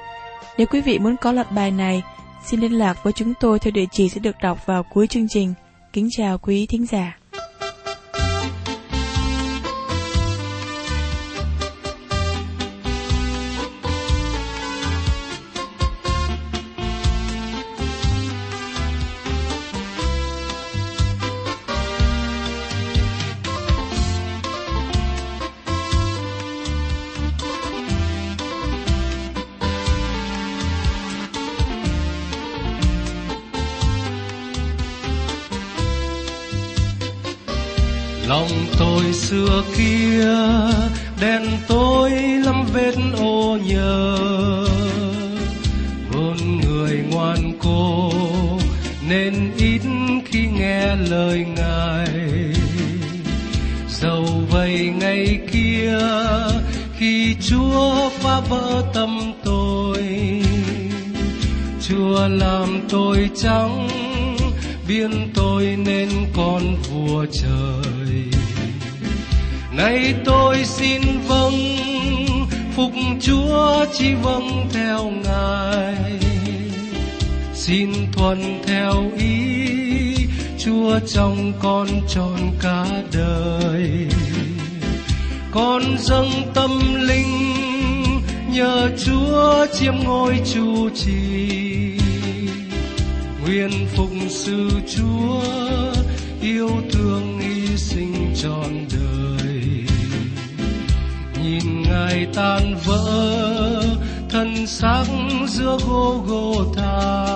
Nếu 0.59 0.66
quý 0.66 0.80
vị 0.80 0.98
muốn 0.98 1.16
có 1.16 1.33
loạt 1.33 1.52
bài 1.52 1.70
này, 1.70 2.02
xin 2.44 2.61
liên 2.61 2.72
lạc 2.72 3.04
với 3.04 3.12
chúng 3.12 3.35
tôi 3.40 3.59
theo 3.59 3.70
địa 3.70 3.87
chỉ 3.92 4.09
sẽ 4.09 4.20
được 4.20 4.37
đọc 4.42 4.66
vào 4.66 4.83
cuối 4.83 5.07
chương 5.07 5.28
trình. 5.28 5.54
Kính 5.92 6.09
chào 6.16 6.38
quý 6.38 6.66
thính 6.66 6.87
giả. 6.87 7.18
Lòng 38.35 38.66
tôi 38.79 39.12
xưa 39.12 39.62
kia 39.77 40.27
đen 41.20 41.42
tối 41.68 42.11
lắm 42.44 42.66
vết 42.73 42.94
ô 43.18 43.59
nhờ 43.66 44.16
vốn 46.12 46.37
người 46.61 47.05
ngoan 47.11 47.53
cố, 47.59 48.12
nên 49.09 49.53
ít 49.57 49.83
khi 50.25 50.47
nghe 50.47 50.97
lời 50.97 51.47
ngài. 51.57 52.09
Dầu 53.88 54.25
vậy 54.51 54.92
ngày 55.01 55.38
kia, 55.53 55.99
khi 56.99 57.37
chúa 57.49 58.11
phá 58.11 58.40
vỡ 58.40 58.83
tâm 58.94 59.33
tôi, 59.44 60.03
chúa 61.88 62.29
làm 62.29 62.81
tôi 62.88 63.31
trắng, 63.37 63.88
biến 64.88 65.29
tôi 65.35 65.77
nên 65.85 66.09
con 66.37 66.77
vua 66.83 67.27
trời 67.33 67.84
nay 69.76 70.14
tôi 70.24 70.64
xin 70.64 71.02
vâng 71.28 71.52
phục 72.76 72.92
chúa 73.20 73.84
chỉ 73.92 74.14
vâng 74.14 74.68
theo 74.72 75.10
ngài. 75.24 76.20
Xin 77.54 77.90
thuận 78.12 78.62
theo 78.66 79.10
ý 79.18 79.54
chúa 80.58 80.98
trong 81.06 81.52
con 81.62 81.88
trọn 82.08 82.38
cả 82.60 82.87
đời. 83.12 84.08
Con 85.50 85.82
dâng 85.98 86.30
tâm 86.54 86.70
linh, 87.08 87.52
nhờ 88.52 88.90
chúa 89.04 89.66
chiếm 89.72 89.94
ngôi 90.04 90.40
chủ 90.54 90.88
trì. 90.90 91.48
Nguyện 93.42 93.87
phục 93.96 94.10
sự 94.28 94.68
chúa 94.96 95.42
yêu 96.42 96.70
thương 96.92 97.38
hy 97.40 97.76
sinh 97.76 98.34
trọn 98.42 98.87
đời 98.92 99.34
nhìn 101.44 101.83
ngài 101.83 102.26
tan 102.35 102.76
vỡ, 102.85 103.83
thân 104.30 104.66
xác 104.66 105.04
giữa 105.48 105.78
gô 105.87 106.22
gô 106.26 106.64
tha. 106.76 107.26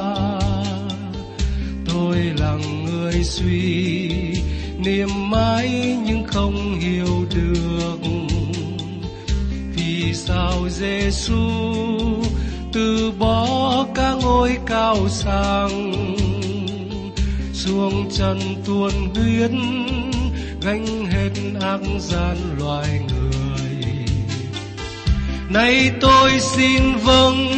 Tôi 1.86 2.16
là 2.16 2.56
người 2.86 3.24
suy, 3.24 4.10
niềm 4.78 5.08
mãi 5.30 5.96
nhưng 6.06 6.24
không 6.26 6.80
hiểu 6.80 7.26
được. 7.34 7.98
Vì 9.76 10.14
sao 10.14 10.68
Giêsu 10.68 11.50
từ 12.72 13.12
bỏ 13.18 13.86
cả 13.94 14.14
ngôi 14.22 14.58
cao 14.66 15.08
sang, 15.08 15.92
xuống 17.52 18.08
chân 18.10 18.38
tuôn 18.66 18.92
huyết, 19.14 19.50
gánh 20.62 21.06
hết 21.06 21.30
ác 21.60 21.80
gian 22.00 22.36
loài 22.58 23.00
người? 23.08 23.37
Nay 25.50 25.90
tôi 26.00 26.40
xin 26.40 26.82
vâng 27.04 27.48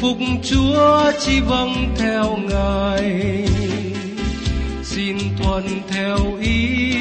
phục 0.00 0.18
chúa 0.42 1.12
chỉ 1.20 1.40
vâng 1.40 1.94
theo 1.98 2.36
ngài. 2.36 3.44
Xin 4.82 5.16
tuân 5.42 5.64
theo 5.88 6.16
ý 6.40 6.94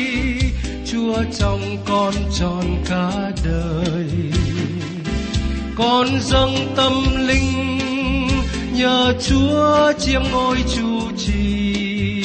chúa 0.86 1.24
trong 1.40 1.78
con 1.86 2.14
tròn 2.40 2.84
cả 2.90 3.32
đời. 3.46 4.10
Con 5.76 6.08
dâng 6.22 6.56
tâm 6.76 6.94
linh, 7.28 7.78
nhờ 8.74 9.14
chúa 9.28 9.94
chiêm 10.00 10.22
ngôi 10.32 10.58
chủ 10.76 11.00
trì. 11.18 12.24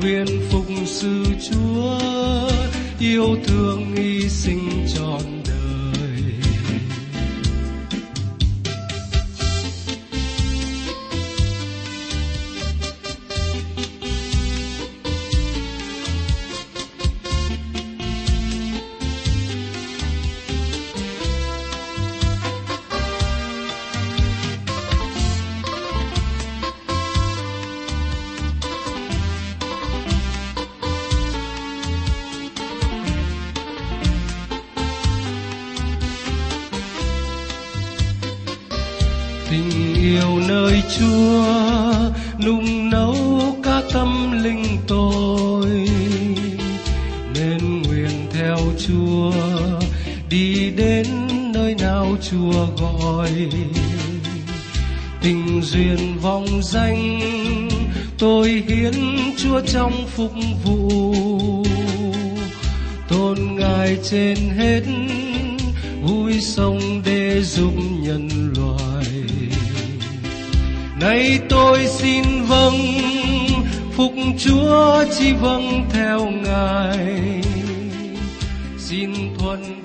Nguyện 0.00 0.26
phục 0.50 0.66
sự 0.86 1.24
chúa 1.50 1.98
yêu 3.00 3.36
thương 3.46 3.96
hy 3.96 4.28
sinh 4.28 4.86
trọn 4.96 5.37
tình 39.50 39.94
yêu 39.94 40.40
nơi 40.48 40.82
chúa, 40.98 41.44
nung 42.46 42.90
nấu 42.90 43.16
cả 43.62 43.82
tâm 43.92 44.32
linh 44.42 44.64
tôi. 44.86 45.88
Nên 47.34 47.82
nguyện 47.82 48.10
theo 48.32 48.56
chúa, 48.86 49.32
đi 50.30 50.70
đến 50.76 51.06
nơi 51.54 51.74
nào 51.74 52.16
chúa 52.30 52.66
gọi. 52.80 53.30
Tình 55.22 55.62
duyên 55.62 56.18
vòng 56.22 56.62
danh, 56.62 57.20
tôi 58.18 58.48
hiến 58.68 58.94
chúa 59.36 59.60
trong 59.60 60.06
phục 60.08 60.32
vụ. 60.64 61.14
Tôn 63.08 63.38
ngài 63.56 63.98
trên 64.10 64.36
hết, 64.56 64.82
vui 66.02 66.40
sống 66.40 67.02
để 67.04 67.42
giúp 67.42 67.72
nay 71.00 71.40
tôi 71.48 71.86
xin 71.86 72.24
vâng 72.48 72.74
phục 73.92 74.12
chúa 74.38 75.04
chỉ 75.18 75.32
vâng 75.32 75.84
theo 75.90 76.30
ngài. 76.30 77.42
Xin 78.78 79.12
thuận 79.38 79.77